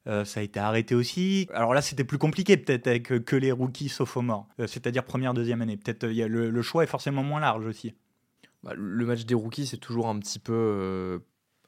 Euh, 0.06 0.24
ça 0.24 0.40
a 0.40 0.42
été 0.42 0.58
arrêté 0.58 0.94
aussi. 0.94 1.46
Alors 1.52 1.74
là, 1.74 1.82
c'était 1.82 2.04
plus 2.04 2.16
compliqué 2.16 2.56
peut-être 2.56 2.86
avec 2.86 3.12
euh, 3.12 3.20
que 3.20 3.36
les 3.36 3.52
rookies 3.52 3.90
sophomores, 3.90 4.48
euh, 4.58 4.66
c'est-à-dire 4.66 5.04
première, 5.04 5.34
deuxième 5.34 5.60
année. 5.60 5.76
Peut-être 5.76 6.06
le, 6.06 6.50
le, 6.50 6.62
choix 6.62 6.82
est 6.82 6.86
forcément 6.86 7.22
moins 7.22 7.40
large 7.40 7.66
aussi. 7.66 7.92
Bah, 8.62 8.72
le 8.74 9.04
match 9.04 9.26
des 9.26 9.34
rookies, 9.34 9.66
c'est 9.66 9.76
toujours 9.76 10.08
un 10.08 10.18
petit 10.18 10.38
peu, 10.38 11.20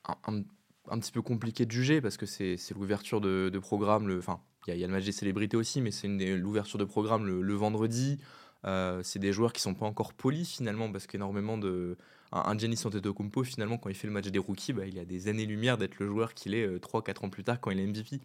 un, 0.06 0.98
petit 0.98 1.12
peu 1.12 1.20
compliqué 1.20 1.66
de 1.66 1.70
juger 1.70 2.00
parce 2.00 2.16
que 2.16 2.24
c'est 2.24 2.56
l'ouverture 2.74 3.20
de, 3.20 3.58
programme. 3.58 4.10
Enfin, 4.18 4.40
il 4.66 4.78
y, 4.78 4.84
a 4.84 4.86
le 4.86 4.92
match 4.94 5.04
des 5.04 5.12
célébrités 5.12 5.58
aussi, 5.58 5.82
mais 5.82 5.90
c'est 5.90 6.08
l'ouverture 6.08 6.78
de 6.78 6.84
programme 6.86 7.26
le, 7.26 7.54
vendredi. 7.54 8.18
c'est 8.64 9.18
des 9.18 9.32
joueurs 9.34 9.52
qui 9.52 9.60
sont 9.60 9.74
pas 9.74 9.86
encore 9.86 10.14
polis 10.14 10.56
finalement 10.56 10.90
parce 10.90 11.06
qu'énormément 11.06 11.58
de 11.58 11.98
un, 12.32 12.58
Giannis 12.58 12.80
Antetokounmpo, 12.84 13.44
finalement, 13.44 13.78
quand 13.78 13.90
il 13.90 13.94
fait 13.94 14.06
le 14.06 14.12
match 14.12 14.26
des 14.26 14.38
rookies, 14.38 14.72
bah, 14.72 14.86
il 14.86 14.98
a 14.98 15.04
des 15.04 15.28
années-lumière 15.28 15.78
d'être 15.78 15.98
le 15.98 16.06
joueur 16.06 16.34
qu'il 16.34 16.54
est 16.54 16.66
3-4 16.78 17.10
euh, 17.22 17.26
ans 17.26 17.30
plus 17.30 17.44
tard 17.44 17.60
quand 17.60 17.70
il 17.70 17.78
est 17.78 17.86
MVP. 17.86 18.20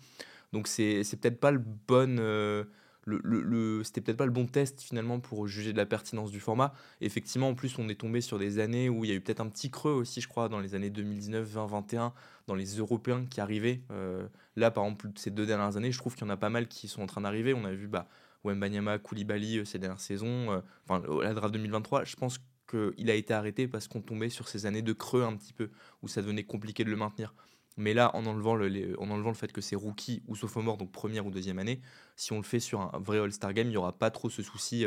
Donc 0.53 0.67
c'est 0.67 1.03
peut-être 1.19 1.39
pas 1.39 1.51
le 1.51 1.59
bon... 1.59 2.17
Euh, 2.19 2.63
le, 3.09 3.21
le, 3.23 3.85
c'était 3.85 4.01
peut-être 4.01 4.17
pas 4.17 4.25
le 4.25 4.33
bon 4.33 4.47
test 4.47 4.81
finalement 4.81 5.21
pour 5.21 5.47
juger 5.47 5.71
de 5.71 5.77
la 5.77 5.85
pertinence 5.85 6.29
du 6.29 6.41
format. 6.41 6.73
Effectivement, 6.99 7.47
en 7.47 7.55
plus, 7.55 7.79
on 7.79 7.87
est 7.87 7.95
tombé 7.95 8.19
sur 8.19 8.37
des 8.37 8.59
années 8.59 8.89
où 8.89 9.05
il 9.05 9.09
y 9.09 9.13
a 9.13 9.15
eu 9.15 9.21
peut-être 9.21 9.39
un 9.39 9.47
petit 9.47 9.71
creux 9.71 9.93
aussi, 9.93 10.19
je 10.19 10.27
crois, 10.27 10.49
dans 10.49 10.59
les 10.59 10.75
années 10.75 10.89
2019, 10.89 11.47
20, 11.47 11.65
21, 11.67 12.13
dans 12.47 12.55
les 12.55 12.77
Européens 12.77 13.25
qui 13.29 13.39
arrivaient. 13.39 13.79
Euh, 13.91 14.27
là, 14.57 14.71
par 14.71 14.83
exemple, 14.83 15.07
ces 15.15 15.31
deux 15.31 15.45
dernières 15.45 15.77
années, 15.77 15.93
je 15.93 15.97
trouve 15.97 16.15
qu'il 16.15 16.25
y 16.25 16.29
en 16.29 16.33
a 16.33 16.37
pas 16.37 16.49
mal 16.49 16.67
qui 16.67 16.89
sont 16.89 17.01
en 17.01 17.05
train 17.07 17.21
d'arriver. 17.21 17.53
On 17.53 17.63
a 17.63 17.71
vu 17.71 17.87
bah, 17.87 18.09
Wembanyama, 18.43 18.99
Koulibaly 18.99 19.65
ces 19.65 19.79
dernières 19.79 20.01
saisons, 20.01 20.61
enfin 20.85 21.01
la 21.21 21.33
draft 21.33 21.53
2023. 21.53 22.03
Je 22.03 22.17
pense 22.17 22.39
qu'il 22.67 23.09
a 23.09 23.15
été 23.15 23.33
arrêté 23.33 23.67
parce 23.67 23.87
qu'on 23.87 24.01
tombait 24.01 24.29
sur 24.29 24.47
ces 24.47 24.65
années 24.65 24.81
de 24.81 24.93
creux 24.93 25.23
un 25.23 25.35
petit 25.35 25.53
peu, 25.53 25.69
où 26.01 26.07
ça 26.07 26.21
devenait 26.21 26.43
compliqué 26.43 26.83
de 26.83 26.89
le 26.89 26.95
maintenir. 26.95 27.33
Mais 27.77 27.93
là, 27.93 28.15
en 28.15 28.25
enlevant 28.25 28.55
le, 28.55 28.99
en 28.99 29.09
enlevant 29.09 29.29
le 29.29 29.35
fait 29.35 29.51
que 29.51 29.61
c'est 29.61 29.75
rookie 29.75 30.23
ou 30.27 30.35
sophomore, 30.35 30.77
donc 30.77 30.91
première 30.91 31.25
ou 31.27 31.31
deuxième 31.31 31.59
année, 31.59 31.79
si 32.15 32.33
on 32.33 32.37
le 32.37 32.43
fait 32.43 32.59
sur 32.59 32.81
un 32.81 32.99
vrai 32.99 33.19
All-Star 33.19 33.53
Game, 33.53 33.67
il 33.67 33.71
n'y 33.71 33.77
aura 33.77 33.93
pas 33.93 34.09
trop 34.09 34.29
ce 34.29 34.41
souci. 34.41 34.85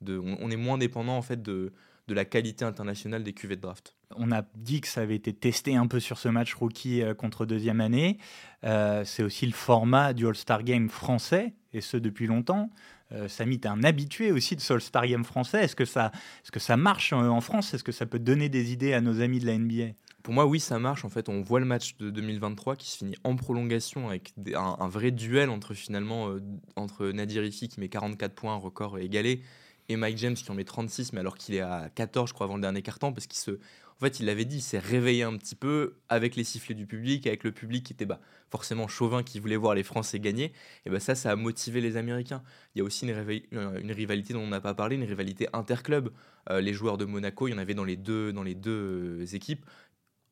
de, 0.00 0.18
on, 0.18 0.50
est 0.50 0.56
moins 0.56 0.76
dépendant 0.76 1.16
en 1.16 1.22
fait 1.22 1.40
de, 1.42 1.72
de 2.08 2.14
la 2.14 2.24
qualité 2.24 2.64
internationale 2.64 3.22
des 3.22 3.32
cuvées 3.32 3.54
de 3.54 3.60
draft. 3.60 3.94
On 4.16 4.32
a 4.32 4.42
dit 4.56 4.80
que 4.80 4.88
ça 4.88 5.02
avait 5.02 5.14
été 5.14 5.32
testé 5.32 5.76
un 5.76 5.86
peu 5.86 6.00
sur 6.00 6.18
ce 6.18 6.28
match 6.28 6.54
rookie 6.54 7.02
contre 7.16 7.46
deuxième 7.46 7.80
année. 7.80 8.18
c'est 8.62 9.22
aussi 9.22 9.46
le 9.46 9.52
format 9.52 10.12
du 10.12 10.26
All-Star 10.26 10.64
Game 10.64 10.88
français, 10.88 11.54
et 11.72 11.80
ce 11.80 11.96
depuis 11.96 12.26
longtemps. 12.26 12.70
Euh, 13.14 13.28
Samy, 13.28 13.60
tu 13.60 13.68
es 13.68 13.70
un 13.70 13.84
habitué 13.84 14.32
aussi 14.32 14.56
de 14.56 15.06
Game 15.06 15.24
français. 15.24 15.64
Est-ce 15.64 15.76
que, 15.76 15.84
ça, 15.84 16.10
est 16.44 16.50
que 16.50 16.60
ça 16.60 16.76
marche 16.76 17.12
en 17.12 17.40
France? 17.40 17.72
Est-ce 17.74 17.84
que 17.84 17.92
ça 17.92 18.06
peut 18.06 18.18
donner 18.18 18.48
des 18.48 18.72
idées 18.72 18.92
à 18.92 19.00
nos 19.00 19.20
amis 19.20 19.38
de 19.38 19.46
la 19.46 19.58
NBA 19.58 19.94
pour 20.24 20.32
moi, 20.32 20.46
oui, 20.46 20.58
ça 20.58 20.78
marche. 20.78 21.04
En 21.04 21.10
fait, 21.10 21.28
on 21.28 21.42
voit 21.42 21.60
le 21.60 21.66
match 21.66 21.98
de 21.98 22.08
2023 22.08 22.76
qui 22.76 22.90
se 22.90 22.96
finit 22.96 23.14
en 23.24 23.36
prolongation 23.36 24.08
avec 24.08 24.32
un, 24.54 24.88
vrai 24.88 25.10
duel 25.10 25.50
entre 25.50 25.74
finalement 25.74 26.30
euh, 26.30 26.40
entre 26.76 27.08
Nadir 27.08 27.44
Ifi 27.44 27.68
qui 27.68 27.78
met 27.78 27.90
44 27.90 28.34
points, 28.34 28.56
record 28.56 28.98
égalé, 28.98 29.42
et 29.90 29.96
Mike 29.96 30.16
James 30.16 30.34
qui 30.34 30.50
en 30.50 30.54
met 30.54 30.64
36, 30.64 31.12
mais 31.12 31.20
alors 31.20 31.36
qu'il 31.36 31.54
est 31.54 31.60
à 31.60 31.90
14, 31.94 32.30
je 32.30 32.32
crois, 32.32 32.46
avant 32.46 32.56
le 32.56 32.62
dernier 32.62 32.80
carton, 32.80 33.12
parce 33.12 33.26
qu'il 33.26 33.38
se, 33.38 33.58
en 34.04 34.06
fait, 34.06 34.20
il 34.20 34.26
l'avait 34.26 34.44
dit, 34.44 34.56
il 34.58 34.62
s'est 34.62 34.78
réveillé 34.78 35.22
un 35.22 35.34
petit 35.38 35.54
peu 35.54 35.94
avec 36.10 36.36
les 36.36 36.44
sifflets 36.44 36.74
du 36.74 36.84
public, 36.86 37.26
avec 37.26 37.42
le 37.42 37.52
public 37.52 37.86
qui 37.86 37.94
était 37.94 38.04
bah, 38.04 38.20
forcément 38.50 38.86
chauvin, 38.86 39.22
qui 39.22 39.40
voulait 39.40 39.56
voir 39.56 39.74
les 39.74 39.82
Français 39.82 40.20
gagner. 40.20 40.52
Et 40.84 40.90
bah, 40.90 41.00
ça, 41.00 41.14
ça 41.14 41.30
a 41.30 41.36
motivé 41.36 41.80
les 41.80 41.96
Américains. 41.96 42.42
Il 42.74 42.80
y 42.80 42.82
a 42.82 42.84
aussi 42.84 43.08
une, 43.08 43.40
une 43.80 43.92
rivalité 43.92 44.34
dont 44.34 44.40
on 44.40 44.48
n'a 44.48 44.60
pas 44.60 44.74
parlé, 44.74 44.96
une 44.96 45.04
rivalité 45.04 45.48
interclub. 45.54 46.10
Euh, 46.50 46.60
les 46.60 46.74
joueurs 46.74 46.98
de 46.98 47.06
Monaco, 47.06 47.48
il 47.48 47.52
y 47.52 47.54
en 47.54 47.58
avait 47.58 47.72
dans 47.72 47.84
les 47.84 47.96
deux, 47.96 48.30
dans 48.30 48.42
les 48.42 48.54
deux 48.54 49.34
équipes 49.34 49.64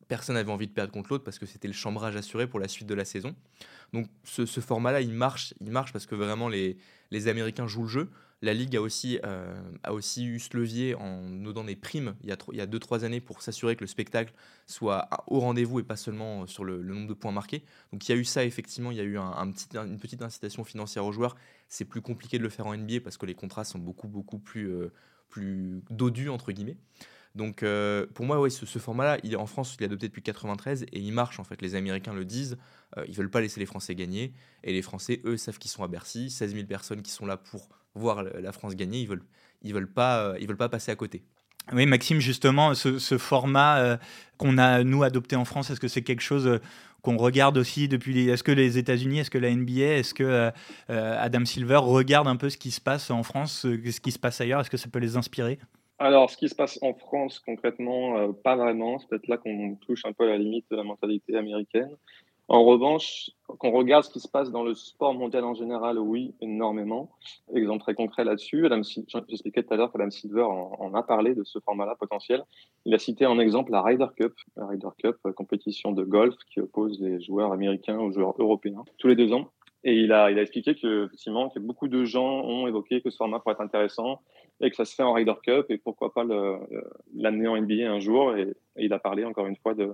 personne 0.09 0.35
n'avait 0.35 0.53
envie 0.53 0.67
de 0.67 0.73
perdre 0.73 0.93
contre 0.93 1.11
l'autre 1.11 1.25
parce 1.25 1.39
que 1.39 1.47
c'était 1.47 1.69
le 1.69 1.73
chambrage 1.73 2.17
assuré 2.17 2.47
pour 2.47 2.61
la 2.61 2.69
suite 2.69 2.87
de 2.87 2.93
la 2.93 3.07
saison. 3.07 3.35
Donc 3.95 4.09
ce, 4.25 4.45
ce 4.45 4.61
format-là, 4.61 5.01
il 5.01 5.13
marche, 5.13 5.55
il 5.63 5.71
marche 5.71 5.91
parce 5.91 6.05
que 6.05 6.15
vraiment 6.15 6.51
les, 6.51 6.77
les 7.13 7.29
Américains 7.29 7.69
jouent 7.69 7.83
le 7.83 7.89
jeu. 7.89 8.09
La 8.41 8.55
Ligue 8.55 8.77
a 8.77 8.81
aussi, 8.81 9.21
euh, 9.25 9.55
a 9.85 9.93
aussi 9.93 10.25
eu 10.25 10.41
ce 10.41 10.57
levier 10.57 10.97
en 10.97 11.31
donnant 11.31 11.63
des 11.63 11.77
primes 11.77 12.17
il 12.25 12.29
y 12.29 12.61
a 12.61 12.67
2-3 12.67 13.05
années 13.05 13.21
pour 13.21 13.41
s'assurer 13.41 13.77
que 13.77 13.83
le 13.83 13.87
spectacle 13.87 14.33
soit 14.67 15.09
au 15.29 15.39
rendez-vous 15.39 15.79
et 15.79 15.85
pas 15.85 15.95
seulement 15.95 16.47
sur 16.49 16.65
le, 16.65 16.83
nombre 16.83 17.07
de 17.07 17.15
points 17.15 17.31
marqués. 17.31 17.63
Donc 17.93 18.09
il 18.09 18.13
y 18.13 18.15
a 18.17 18.19
eu 18.19 18.25
ça, 18.25 18.45
effectivement, 18.45 18.91
il 18.91 18.97
y 18.97 19.01
a 19.01 19.05
eu 19.05 19.17
une 19.17 19.99
petite 19.99 20.23
incitation 20.23 20.65
financière 20.65 21.05
aux 21.05 21.13
joueurs. 21.13 21.37
C'est 21.69 21.85
plus 21.85 22.01
compliqué 22.01 22.39
de 22.39 22.43
le 22.43 22.49
faire 22.49 22.67
en 22.67 22.77
NBA 22.77 23.01
parce 23.05 23.17
que 23.17 23.27
les 23.27 23.35
contrats 23.35 23.65
sont 23.65 23.79
beaucoup, 23.79 24.09
beaucoup 24.09 24.39
plus, 24.39 24.69
euh, 24.73 24.91
plus 25.29 25.83
dodus, 25.91 26.29
entre 26.29 26.51
guillemets. 26.51 26.77
Donc 27.35 27.63
euh, 27.63 28.07
pour 28.15 28.27
moi, 28.27 28.41
oui, 28.41 28.51
ce, 28.51 28.79
format-là, 28.79 29.19
il 29.23 29.33
est 29.33 29.37
en 29.37 29.47
France, 29.47 29.75
il 29.79 29.83
est 29.83 29.87
adopté 29.87 30.09
depuis 30.09 30.23
93 30.23 30.83
et 30.83 30.99
il 30.99 31.13
marche 31.13 31.41
en 31.41 31.45
fait. 31.45 31.63
Les 31.63 31.75
Américains 31.75 32.13
le 32.13 32.25
disent, 32.25 32.59
ils 32.97 33.05
ils 33.09 33.15
veulent 33.15 33.31
pas 33.31 33.41
laisser 33.41 33.59
les 33.59 33.67
Français 33.67 33.95
gagner 33.95 34.33
et 34.65 34.73
les 34.73 34.83
Français, 34.83 35.21
eux, 35.25 35.37
savent 35.37 35.59
qu'ils 35.59 35.71
sont 35.71 35.83
à 35.83 35.89
Bercy, 35.89 36.31
16 36.31 36.55
000 36.55 36.67
personnes 36.67 37.03
qui 37.03 37.11
sont 37.11 37.27
là 37.27 37.37
pour 37.37 37.69
voir 37.95 38.23
la 38.23 38.53
France 38.53 38.75
gagner, 38.75 39.01
ils 39.01 39.09
veulent, 39.09 39.25
ils 39.63 39.75
veulent 39.75 39.91
pas, 39.91 40.19
euh, 40.19 40.39
ils 40.41 40.47
veulent 40.47 40.57
pas 40.57 40.69
passer 40.69 40.91
à 40.91 40.97
côté. 40.97 41.23
Oui, 41.73 41.87
Maxime, 41.87 42.21
justement, 42.21 42.75
ce, 42.75 43.19
format 43.19 43.79
euh, 43.79 43.97
qu'on 44.37 44.59
a, 44.59 44.83
nous, 44.83 45.05
adopté 45.05 45.37
en 45.37 45.45
France, 45.45 45.71
est-ce 45.71 45.79
que 45.79 45.89
c'est 45.89 46.03
quelque 46.03 46.23
chose 46.23 46.47
euh, 46.47 46.59
qu'on 47.03 47.17
regarde 47.17 47.57
aussi 47.57 47.87
depuis 47.87 48.29
Est-ce 48.29 48.43
que 48.43 48.51
les 48.51 48.79
États-Unis, 48.79 49.21
est-ce 49.21 49.31
que 49.31 49.39
la 49.39 49.55
NBA, 49.55 49.99
est-ce 49.99 50.15
que 50.15 50.51
Adam 50.89 51.45
Silver 51.45 51.79
regarde 51.79 52.29
un 52.29 52.37
peu 52.37 52.49
ce 52.49 52.57
qui 52.57 52.71
se 52.71 52.81
passe 52.81 53.11
en 53.11 53.23
France, 53.23 53.63
ce 53.63 54.01
qui 54.01 54.13
se 54.13 54.19
passe 54.19 54.41
ailleurs? 54.41 54.61
Est-ce 54.61 54.71
que 54.71 54.77
ça 54.77 54.89
peut 54.89 55.01
les 55.01 55.17
inspirer? 55.17 55.59
Alors, 56.03 56.31
ce 56.31 56.37
qui 56.37 56.49
se 56.49 56.55
passe 56.55 56.79
en 56.83 56.95
France 56.95 57.39
concrètement, 57.39 58.33
pas 58.33 58.57
vraiment. 58.57 58.99
C'est 58.99 59.09
peut-être 59.09 59.29
là 59.29 59.37
qu'on 59.37 59.77
touche 59.77 60.05
un 60.05 60.13
peu 60.13 60.25
à 60.25 60.29
la 60.29 60.39
limite 60.39 60.67
de 60.71 60.77
la 60.77 60.85
mentalité 60.85 61.37
américaine. 61.37 61.97
En 62.49 62.65
revanche, 62.65 63.31
qu'on 63.47 63.71
regarde 63.71 64.05
ce 64.05 64.11
qui 64.11 64.21
se 64.21 64.29
passe 64.29 64.51
dans 64.51 64.63
le 64.63 64.75
sport 64.75 65.15
mondial 65.15 65.45
en 65.45 65.55
général, 65.55 65.99
oui, 65.99 66.35
énormément. 66.41 67.11
Exemple 67.55 67.83
très 67.83 67.95
concret 67.95 68.25
là-dessus, 68.25 68.69
j'expliquais 69.29 69.63
tout 69.63 69.73
à 69.73 69.77
l'heure 69.77 69.93
qu'Adam 69.93 70.11
Silver 70.11 70.43
en, 70.43 70.93
a 70.93 71.03
parlé 71.03 71.35
de 71.35 71.45
ce 71.45 71.61
format-là 71.61 71.95
potentiel. 71.99 72.43
Il 72.85 72.93
a 72.95 72.99
cité 72.99 73.27
en 73.27 73.39
exemple 73.39 73.71
la 73.71 73.81
Ryder 73.81 74.09
Cup, 74.17 74.35
la 74.57 74.67
Ryder 74.67 74.89
Cup, 74.99 75.17
euh, 75.25 75.33
compétition 75.33 75.93
de 75.93 76.05
golf 76.05 76.35
qui 76.53 76.61
oppose 76.61 77.01
les 77.01 77.23
joueurs 77.23 77.53
américains 77.53 77.99
aux 77.99 78.13
joueurs 78.13 78.35
européens 78.39 78.85
tous 78.99 79.09
les 79.09 79.17
deux 79.17 79.33
ans. 79.33 79.49
Et 79.85 79.95
il 79.95 80.13
a, 80.13 80.31
il 80.31 80.39
a 80.39 80.43
expliqué 80.43 80.75
que, 80.75 81.07
effectivement, 81.07 81.51
que 81.51 81.59
beaucoup 81.59 81.89
de 81.89 82.05
gens 82.05 82.43
ont 82.45 82.67
évoqué 82.69 83.01
que 83.01 83.11
ce 83.11 83.17
format 83.17 83.41
pourrait 83.41 83.55
être 83.55 83.61
intéressant 83.61 84.21
et 84.61 84.71
que 84.71 84.77
ça 84.77 84.85
se 84.85 84.95
fait 84.95 85.03
en 85.03 85.13
Ryder 85.13 85.35
Cup 85.43 85.67
et 85.71 85.79
pourquoi 85.79 86.13
pas 86.15 86.25
l'amener 87.15 87.49
en 87.49 87.61
NBA 87.61 87.91
un 87.91 87.99
jour. 87.99 88.37
et, 88.37 88.55
il 88.77 88.93
a 88.93 88.99
parlé 88.99 89.25
encore 89.25 89.47
une 89.47 89.57
fois 89.57 89.75
de, 89.75 89.93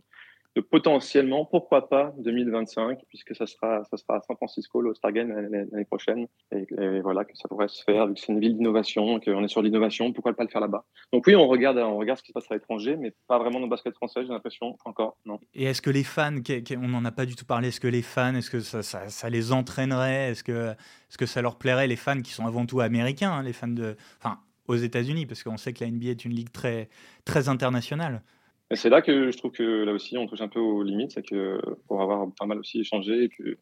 potentiellement, 0.70 1.44
pourquoi 1.44 1.88
pas, 1.88 2.12
2025, 2.18 3.00
puisque 3.08 3.34
ça 3.34 3.46
sera, 3.46 3.84
ça 3.84 3.96
sera 3.96 4.16
à 4.16 4.20
San 4.20 4.36
Francisco, 4.36 4.80
le 4.80 4.94
Star 4.94 5.12
Game 5.12 5.30
l'année 5.30 5.84
prochaine. 5.84 6.26
Et, 6.52 6.66
voilà, 7.00 7.24
que 7.24 7.36
ça 7.36 7.48
pourrait 7.48 7.68
se 7.68 7.82
faire, 7.84 8.06
vu 8.06 8.14
que 8.14 8.20
c'est 8.20 8.32
une 8.32 8.40
ville 8.40 8.56
d'innovation, 8.56 9.20
qu'on 9.20 9.44
est 9.44 9.48
sur 9.48 9.62
l'innovation, 9.62 10.12
pourquoi 10.12 10.34
pas 10.34 10.44
le 10.44 10.48
faire 10.48 10.60
là-bas? 10.60 10.84
Donc 11.12 11.26
oui, 11.26 11.36
on 11.36 11.46
regarde, 11.46 11.78
on 11.78 11.96
regarde 11.96 12.18
ce 12.18 12.22
qui 12.22 12.28
se 12.28 12.32
passe 12.32 12.50
à 12.50 12.54
l'étranger, 12.54 12.96
mais 12.96 13.14
pas 13.26 13.38
vraiment 13.38 13.60
dans 13.60 13.66
le 13.66 13.70
basket 13.70 13.94
français, 13.94 14.22
j'ai 14.22 14.32
l'impression, 14.32 14.76
encore, 14.84 15.16
non. 15.24 15.38
Et 15.54 15.64
est-ce 15.64 15.82
que 15.82 15.90
les 15.90 16.04
fans, 16.04 16.36
on 16.76 16.88
n'en 16.88 17.04
a 17.04 17.12
pas 17.12 17.26
du 17.26 17.36
tout 17.36 17.44
parlé, 17.44 17.68
est-ce 17.68 17.80
que 17.80 17.88
les 17.88 18.02
fans, 18.02 18.34
est-ce 18.34 18.50
que 18.50 18.60
ça, 18.60 19.30
les 19.30 19.52
entraînerait? 19.52 20.30
Est-ce 20.30 20.44
que, 20.44 20.70
est 20.72 21.16
que 21.16 21.26
ça 21.26 21.42
leur 21.42 21.56
plairait, 21.56 21.86
les 21.86 21.96
fans 21.96 22.20
qui 22.20 22.32
sont 22.32 22.46
avant 22.46 22.66
tout 22.66 22.80
américains, 22.80 23.32
hein, 23.32 23.42
les 23.42 23.52
fans 23.52 23.68
de... 23.68 23.96
Enfin, 24.18 24.38
aux 24.68 24.76
États-Unis, 24.76 25.26
parce 25.26 25.42
qu'on 25.42 25.56
sait 25.56 25.72
que 25.72 25.82
la 25.82 25.90
NBA 25.90 26.10
est 26.10 26.24
une 26.24 26.34
ligue 26.34 26.52
très, 26.52 26.90
très 27.24 27.48
internationale. 27.48 28.22
Et 28.70 28.76
c'est 28.76 28.90
là 28.90 29.00
que 29.00 29.30
je 29.30 29.38
trouve 29.38 29.52
que 29.52 29.84
là 29.84 29.92
aussi 29.92 30.18
on 30.18 30.26
touche 30.26 30.42
un 30.42 30.48
peu 30.48 30.60
aux 30.60 30.82
limites, 30.82 31.12
c'est 31.12 31.26
que 31.26 31.60
pour 31.86 32.02
avoir 32.02 32.28
pas 32.38 32.46
mal 32.46 32.58
aussi 32.58 32.80
échangé 32.80 33.30
que 33.30 33.56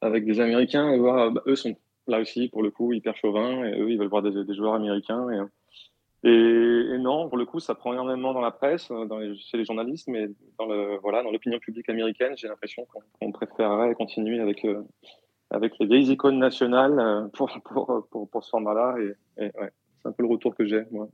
avec 0.00 0.24
des 0.24 0.40
Américains, 0.40 0.90
et 0.90 0.98
voir, 0.98 1.30
bah, 1.30 1.42
eux 1.46 1.54
sont 1.54 1.76
là 2.08 2.20
aussi 2.20 2.48
pour 2.48 2.64
le 2.64 2.72
coup 2.72 2.92
hyper 2.92 3.16
chauvins 3.16 3.64
et 3.64 3.80
eux 3.80 3.90
ils 3.90 3.98
veulent 3.98 4.08
voir 4.08 4.22
des, 4.22 4.54
joueurs 4.54 4.74
américains 4.74 5.28
et, 6.24 6.28
et, 6.28 6.98
non 6.98 7.28
pour 7.28 7.38
le 7.38 7.46
coup 7.46 7.60
ça 7.60 7.76
prend 7.76 7.92
énormément 7.92 8.32
dans 8.32 8.40
la 8.40 8.50
presse, 8.50 8.88
dans 8.88 9.18
les, 9.18 9.36
chez 9.36 9.56
les 9.56 9.64
journalistes, 9.64 10.08
mais 10.08 10.26
dans 10.58 10.66
le 10.66 10.98
voilà 10.98 11.22
dans 11.22 11.30
l'opinion 11.30 11.60
publique 11.60 11.88
américaine 11.88 12.32
j'ai 12.36 12.48
l'impression 12.48 12.84
qu'on 13.20 13.30
préférerait 13.30 13.94
continuer 13.94 14.40
avec 14.40 14.64
euh, 14.64 14.82
avec 15.50 15.78
les 15.78 15.86
vieilles 15.86 16.10
icônes 16.10 16.40
nationales 16.40 16.98
euh, 16.98 17.28
pour 17.28 17.48
pour, 17.64 18.08
pour, 18.10 18.28
pour 18.28 18.42
ce 18.42 18.50
format-là 18.50 18.96
et, 18.98 19.42
ouais, 19.44 19.70
c'est 20.00 20.08
un 20.08 20.12
peu 20.12 20.24
le 20.24 20.28
retour 20.30 20.56
que 20.56 20.66
j'ai 20.66 20.82
moi. 20.90 21.08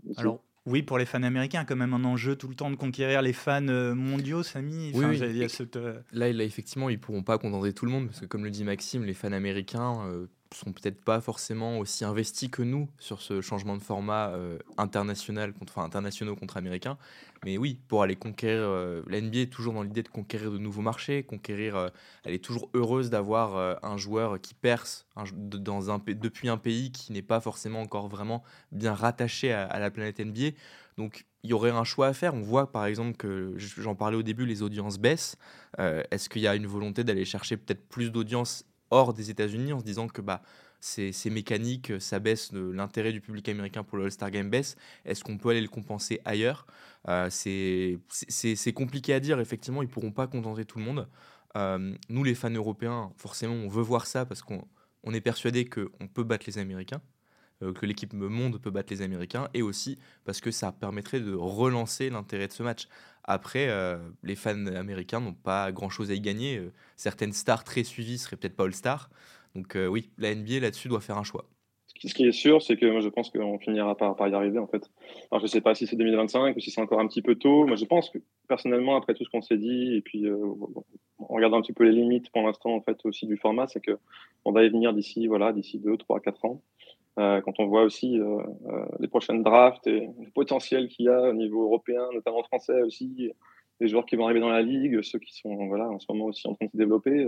Oui, 0.69 0.83
pour 0.83 0.99
les 0.99 1.07
fans 1.07 1.23
américains, 1.23 1.65
quand 1.65 1.77
même 1.77 1.95
un 1.95 2.05
enjeu 2.05 2.37
tout 2.37 2.49
le 2.49 2.55
temps 2.55 2.71
de 2.71 2.77
conquérir 2.77 3.23
les 3.23 3.33
fans 3.33 3.67
euh, 3.69 3.95
mondiaux, 3.95 4.43
Samy. 4.43 4.93
oui, 4.95 5.19
euh, 5.21 6.01
Là, 6.13 6.33
là, 6.33 6.45
effectivement, 6.45 6.89
ils 6.89 7.01
pourront 7.01 7.23
pas 7.23 7.39
contenter 7.39 7.73
tout 7.73 7.87
le 7.87 7.91
monde, 7.91 8.07
parce 8.07 8.21
que 8.21 8.27
comme 8.27 8.45
le 8.45 8.51
dit 8.51 8.65
Maxime, 8.65 9.05
les 9.05 9.15
fans 9.15 9.33
américains, 9.33 10.07
euh, 10.07 10.27
sont 10.57 10.73
peut-être 10.73 11.03
pas 11.03 11.21
forcément 11.21 11.79
aussi 11.79 12.05
investis 12.05 12.49
que 12.51 12.63
nous 12.63 12.89
sur 12.99 13.21
ce 13.21 13.41
changement 13.41 13.77
de 13.77 13.83
format 13.83 14.29
euh, 14.31 14.59
international 14.79 15.53
contre, 15.53 15.75
enfin, 15.77 15.87
internationaux 15.87 16.37
contre 16.37 16.57
américains. 16.57 16.97
Mais 17.45 17.59
oui, 17.59 17.79
pour 17.89 18.03
aller 18.03 18.17
conquérir, 18.17 18.63
euh, 18.63 19.03
la 19.09 19.21
NBA 19.21 19.41
est 19.41 19.53
toujours 19.53 19.75
dans 19.75 19.83
l'idée 19.83 20.03
de 20.03 20.09
conquérir 20.09 20.51
de 20.51 20.59
nouveaux 20.59 20.81
marchés, 20.81 21.23
conquérir. 21.23 21.77
Euh, 21.77 21.89
elle 22.25 22.35
est 22.35 22.43
toujours 22.43 22.71
heureuse 22.75 23.11
d'avoir 23.11 23.79
un 23.85 23.97
joueur 23.97 24.41
qui 24.41 24.55
perce 24.55 25.07
dans 25.35 25.91
un, 25.91 25.99
depuis 25.99 26.49
un 26.49 26.59
pays 26.59 26.93
qui 26.93 27.13
n'est 27.13 27.23
pas 27.23 27.41
forcément 27.41 27.81
encore 27.81 28.09
vraiment 28.09 28.43
bien 28.73 28.95
rattaché 28.95 29.53
à, 29.53 29.67
à 29.67 29.79
la 29.79 29.91
planète 29.91 30.19
NBA. 30.19 30.57
Donc 30.97 31.27
il 31.45 31.51
y 31.51 31.53
aurait 31.53 31.71
un 31.71 31.85
choix 31.85 32.09
à 32.09 32.13
faire. 32.13 32.35
On 32.35 32.41
voit 32.41 32.73
par 32.73 32.87
exemple 32.87 33.17
que, 33.17 33.55
j'en 33.57 33.95
parlais 33.95 34.17
au 34.17 34.23
début, 34.23 34.47
les 34.47 34.63
audiences 34.63 34.99
baissent. 34.99 35.37
Est-ce 35.79 36.29
qu'il 36.29 36.43
y 36.43 36.49
a 36.49 36.57
une 36.57 36.67
volonté 36.67 37.05
d'aller 37.05 37.25
chercher 37.25 37.57
peut-être 37.57 37.87
plus 37.89 38.11
d'audience 38.11 38.65
hors 38.91 39.13
des 39.13 39.31
États-Unis 39.31 39.73
en 39.73 39.81
se 39.81 39.85
disant 39.85 40.09
que 40.09 40.21
bah, 40.21 40.43
c'est 40.81 41.31
mécanique, 41.31 41.93
ça 42.01 42.19
baisse 42.21 42.53
l'intérêt 42.53 43.13
du 43.13 43.21
public 43.21 43.49
américain 43.49 43.83
pour 43.83 43.99
le 43.99 44.05
All-Star 44.05 44.31
Game 44.31 44.49
baisse. 44.49 44.77
Est-ce 45.05 45.25
qu'on 45.25 45.37
peut 45.37 45.51
aller 45.51 45.61
le 45.61 45.69
compenser 45.69 46.21
ailleurs? 46.25 46.67
Euh, 47.09 47.29
C'est 47.31 48.73
compliqué 48.73 49.13
à 49.15 49.21
dire, 49.21 49.41
effectivement, 49.41 49.83
ils 49.83 49.89
pourront 49.89 50.13
pas 50.13 50.27
contenter 50.27 50.65
tout 50.65 50.79
le 50.79 50.85
monde. 50.85 51.09
Euh, 51.57 51.95
nous, 52.09 52.25
les 52.25 52.35
fans 52.35 52.51
européens, 52.51 53.13
forcément, 53.17 53.55
on 53.55 53.69
veut 53.69 53.83
voir 53.83 54.07
ça 54.07 54.25
parce 54.25 54.43
qu'on 54.43 54.65
on 55.05 55.15
est 55.15 55.21
persuadé 55.21 55.65
qu'on 55.65 56.09
peut 56.09 56.25
battre 56.25 56.45
les 56.47 56.59
Américains, 56.59 57.01
euh, 57.01 57.18
que 57.61 57.87
l'équipe 57.87 58.13
monde 58.13 58.61
peut 58.61 58.71
battre 58.71 58.93
les 58.93 59.03
Américains, 59.03 59.49
et 59.55 59.63
aussi 59.63 59.99
parce 60.25 60.41
que 60.41 60.51
ça 60.51 60.73
permettrait 60.73 61.21
de 61.21 61.35
relancer 61.35 62.11
l'intérêt 62.11 62.47
de 62.47 62.53
ce 62.53 62.63
match. 62.63 62.89
Après, 63.31 63.69
euh, 63.69 63.99
les 64.23 64.37
fans 64.37 64.67
américains 64.69 65.21
n'ont 65.21 65.35
pas 65.35 65.71
grand-chose 65.71 66.11
à 66.11 66.15
y 66.15 66.21
gagner. 66.21 66.57
Euh, 66.57 66.73
certaines 66.97 67.35
stars 67.35 67.63
très 67.63 67.85
suivies 67.85 68.17
seraient 68.17 68.37
peut-être 68.37 68.57
pas 68.57 68.65
All-Star. 68.65 69.11
Donc 69.55 69.77
euh, 69.77 69.87
oui, 69.87 70.09
la 70.17 70.35
NBA 70.35 70.61
là-dessus 70.61 70.89
doit 70.89 71.03
faire 71.03 71.19
un 71.19 71.25
choix. 71.25 71.45
Ce 72.03 72.15
qui 72.15 72.25
est 72.25 72.33
sûr, 72.33 72.63
c'est 72.63 72.79
que 72.79 72.87
moi 72.87 73.01
je 73.01 73.09
pense 73.09 73.29
qu'on 73.29 73.59
finira 73.59 73.95
par, 73.97 74.17
y 74.27 74.33
arriver 74.33 74.59
en 74.59 74.67
fait. 74.67 74.89
Alors 75.31 75.41
je 75.41 75.45
ne 75.45 75.49
sais 75.49 75.61
pas 75.61 75.75
si 75.75 75.87
c'est 75.87 75.97
2025 75.97 76.57
ou 76.57 76.61
si 76.61 76.71
c'est 76.71 76.81
encore 76.81 77.01
un 77.01 77.07
petit 77.07 77.21
peu 77.21 77.35
tôt. 77.35 77.67
Moi 77.67 77.77
je 77.77 77.85
pense 77.85 78.09
que 78.09 78.19
personnellement, 78.49 78.97
après 78.97 79.13
tout 79.13 79.25
ce 79.25 79.29
qu'on 79.29 79.43
s'est 79.43 79.59
dit, 79.59 79.97
et 79.97 80.01
puis 80.01 80.25
en 80.31 81.27
regardant 81.27 81.59
un 81.59 81.63
petit 81.63 81.73
peu 81.75 81.85
les 81.85 81.93
limites 81.93 82.31
pour 82.31 82.43
l'instant 82.43 82.71
en 82.71 82.81
fait 82.81 83.05
aussi 83.05 83.27
du 83.27 83.37
format, 83.37 83.67
c'est 83.67 83.81
que 83.81 83.99
on 84.45 84.53
va 84.53 84.63
y 84.65 84.71
venir 84.71 84.95
d'ici 84.95 85.27
voilà 85.27 85.53
d'ici 85.53 85.79
2, 85.79 85.97
3, 85.99 86.21
4 86.21 86.45
ans. 86.45 86.63
Euh, 87.19 87.41
quand 87.41 87.59
on 87.59 87.67
voit 87.67 87.83
aussi 87.83 88.21
euh, 88.21 88.39
euh, 88.67 88.87
les 89.01 89.09
prochaines 89.09 89.43
drafts 89.43 89.87
et 89.89 90.09
le 90.21 90.31
potentiel 90.31 90.89
qu'il 90.89 91.07
y 91.07 91.09
a 91.09 91.21
au 91.31 91.33
niveau 91.33 91.65
européen, 91.65 92.07
notamment 92.15 92.45
français 92.45 92.81
aussi, 92.83 93.33
les 93.81 93.89
joueurs 93.89 94.07
qui 94.07 94.15
vont 94.15 94.25
arriver 94.25 94.41
dans 94.41 94.51
la 94.51 94.63
ligue, 94.63 95.03
ceux 95.03 95.19
qui 95.19 95.35
sont 95.37 95.67
voilà, 95.67 95.89
en 95.89 95.99
ce 95.99 96.07
moment 96.11 96.27
aussi 96.27 96.47
en 96.47 96.55
train 96.55 96.67
de 96.67 96.71
se 96.71 96.77
développer, 96.77 97.27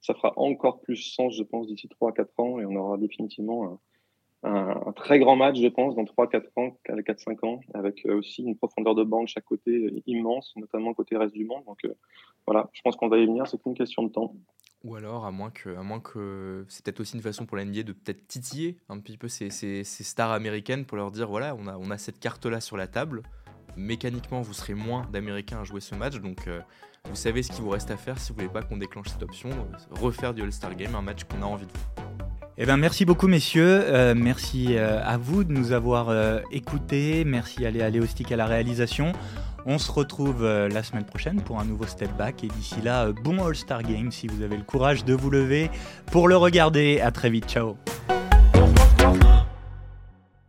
ça 0.00 0.14
fera 0.14 0.32
encore 0.36 0.80
plus 0.80 0.96
sens, 0.96 1.36
je 1.36 1.42
pense, 1.42 1.66
d'ici 1.66 1.88
3 1.88 2.10
à 2.10 2.12
4 2.12 2.40
ans 2.40 2.60
et 2.60 2.66
on 2.66 2.76
aura 2.76 2.96
définitivement 2.96 3.80
un, 4.42 4.92
très 4.96 5.18
grand 5.18 5.36
match, 5.36 5.56
je 5.58 5.68
pense, 5.68 5.94
dans 5.94 6.04
3-4 6.04 6.46
ans, 6.56 6.76
4-5 6.88 7.46
ans, 7.46 7.60
avec 7.74 8.04
aussi 8.06 8.42
une 8.42 8.56
profondeur 8.56 8.94
de 8.94 9.04
banc 9.04 9.22
de 9.22 9.28
chaque 9.28 9.44
côté 9.44 10.02
immense, 10.06 10.52
notamment 10.56 10.94
côté 10.94 11.16
reste 11.16 11.34
du 11.34 11.44
monde. 11.44 11.64
Donc 11.64 11.78
voilà, 12.46 12.68
je 12.72 12.82
pense 12.82 12.96
qu'on 12.96 13.08
va 13.08 13.18
y 13.18 13.26
venir, 13.26 13.46
c'est 13.46 13.60
qu'une 13.60 13.74
question 13.74 14.02
de 14.02 14.10
temps. 14.10 14.34
Ou 14.84 14.96
alors, 14.96 15.24
à 15.24 15.30
moins 15.30 15.50
que, 15.50 15.74
à 15.76 15.82
moins 15.82 15.98
que 15.98 16.66
c'est 16.68 16.84
peut-être 16.84 17.00
aussi 17.00 17.16
une 17.16 17.22
façon 17.22 17.46
pour 17.46 17.56
la 17.56 17.64
de 17.64 17.92
peut-être 17.92 18.28
titiller 18.28 18.76
un 18.90 18.98
petit 18.98 19.16
peu 19.16 19.28
ces, 19.28 19.82
stars 19.82 20.30
américaines 20.30 20.84
pour 20.84 20.98
leur 20.98 21.10
dire 21.10 21.26
voilà, 21.26 21.56
on 21.58 21.66
a, 21.66 21.76
on 21.78 21.90
a 21.90 21.96
cette 21.96 22.20
carte-là 22.20 22.60
sur 22.60 22.76
la 22.76 22.86
table. 22.86 23.22
Mécaniquement, 23.78 24.42
vous 24.42 24.52
serez 24.52 24.74
moins 24.74 25.06
d'Américains 25.10 25.60
à 25.60 25.64
jouer 25.64 25.80
ce 25.80 25.94
match, 25.94 26.20
donc 26.20 26.46
euh, 26.46 26.60
vous 27.08 27.16
savez 27.16 27.42
ce 27.42 27.50
qu'il 27.50 27.64
vous 27.64 27.70
reste 27.70 27.90
à 27.90 27.96
faire 27.96 28.18
si 28.18 28.28
vous 28.30 28.36
voulez 28.36 28.52
pas 28.52 28.62
qu'on 28.62 28.76
déclenche 28.76 29.08
cette 29.08 29.22
option, 29.22 29.48
refaire 29.90 30.34
du 30.34 30.42
All-Star 30.42 30.76
Game, 30.76 30.94
un 30.94 31.02
match 31.02 31.24
qu'on 31.24 31.40
a 31.40 31.46
envie 31.46 31.66
de 31.66 31.72
voir. 31.72 32.10
Eh 32.58 32.66
ben, 32.66 32.76
merci 32.76 33.06
beaucoup 33.06 33.26
messieurs, 33.26 33.80
euh, 33.86 34.14
merci 34.14 34.76
euh, 34.76 35.02
à 35.02 35.16
vous 35.16 35.44
de 35.44 35.52
nous 35.52 35.72
avoir 35.72 36.42
écoutés, 36.52 37.24
merci 37.24 37.64
à 37.64 37.70
Léa 37.70 37.88
Léostic 37.88 38.30
à 38.30 38.36
la 38.36 38.46
réalisation. 38.46 39.12
On 39.66 39.78
se 39.78 39.90
retrouve 39.90 40.44
euh, 40.44 40.68
la 40.68 40.82
semaine 40.82 41.04
prochaine 41.04 41.40
pour 41.40 41.58
un 41.58 41.64
nouveau 41.64 41.86
Step 41.86 42.10
Back. 42.16 42.44
Et 42.44 42.48
d'ici 42.48 42.80
là, 42.82 43.06
euh, 43.06 43.12
bon 43.12 43.44
All-Star 43.44 43.82
Game 43.82 44.12
si 44.12 44.26
vous 44.26 44.42
avez 44.42 44.56
le 44.56 44.62
courage 44.62 45.04
de 45.04 45.14
vous 45.14 45.30
lever 45.30 45.70
pour 46.06 46.28
le 46.28 46.36
regarder. 46.36 47.00
À 47.00 47.10
très 47.10 47.30
vite. 47.30 47.46
Ciao. 47.48 47.76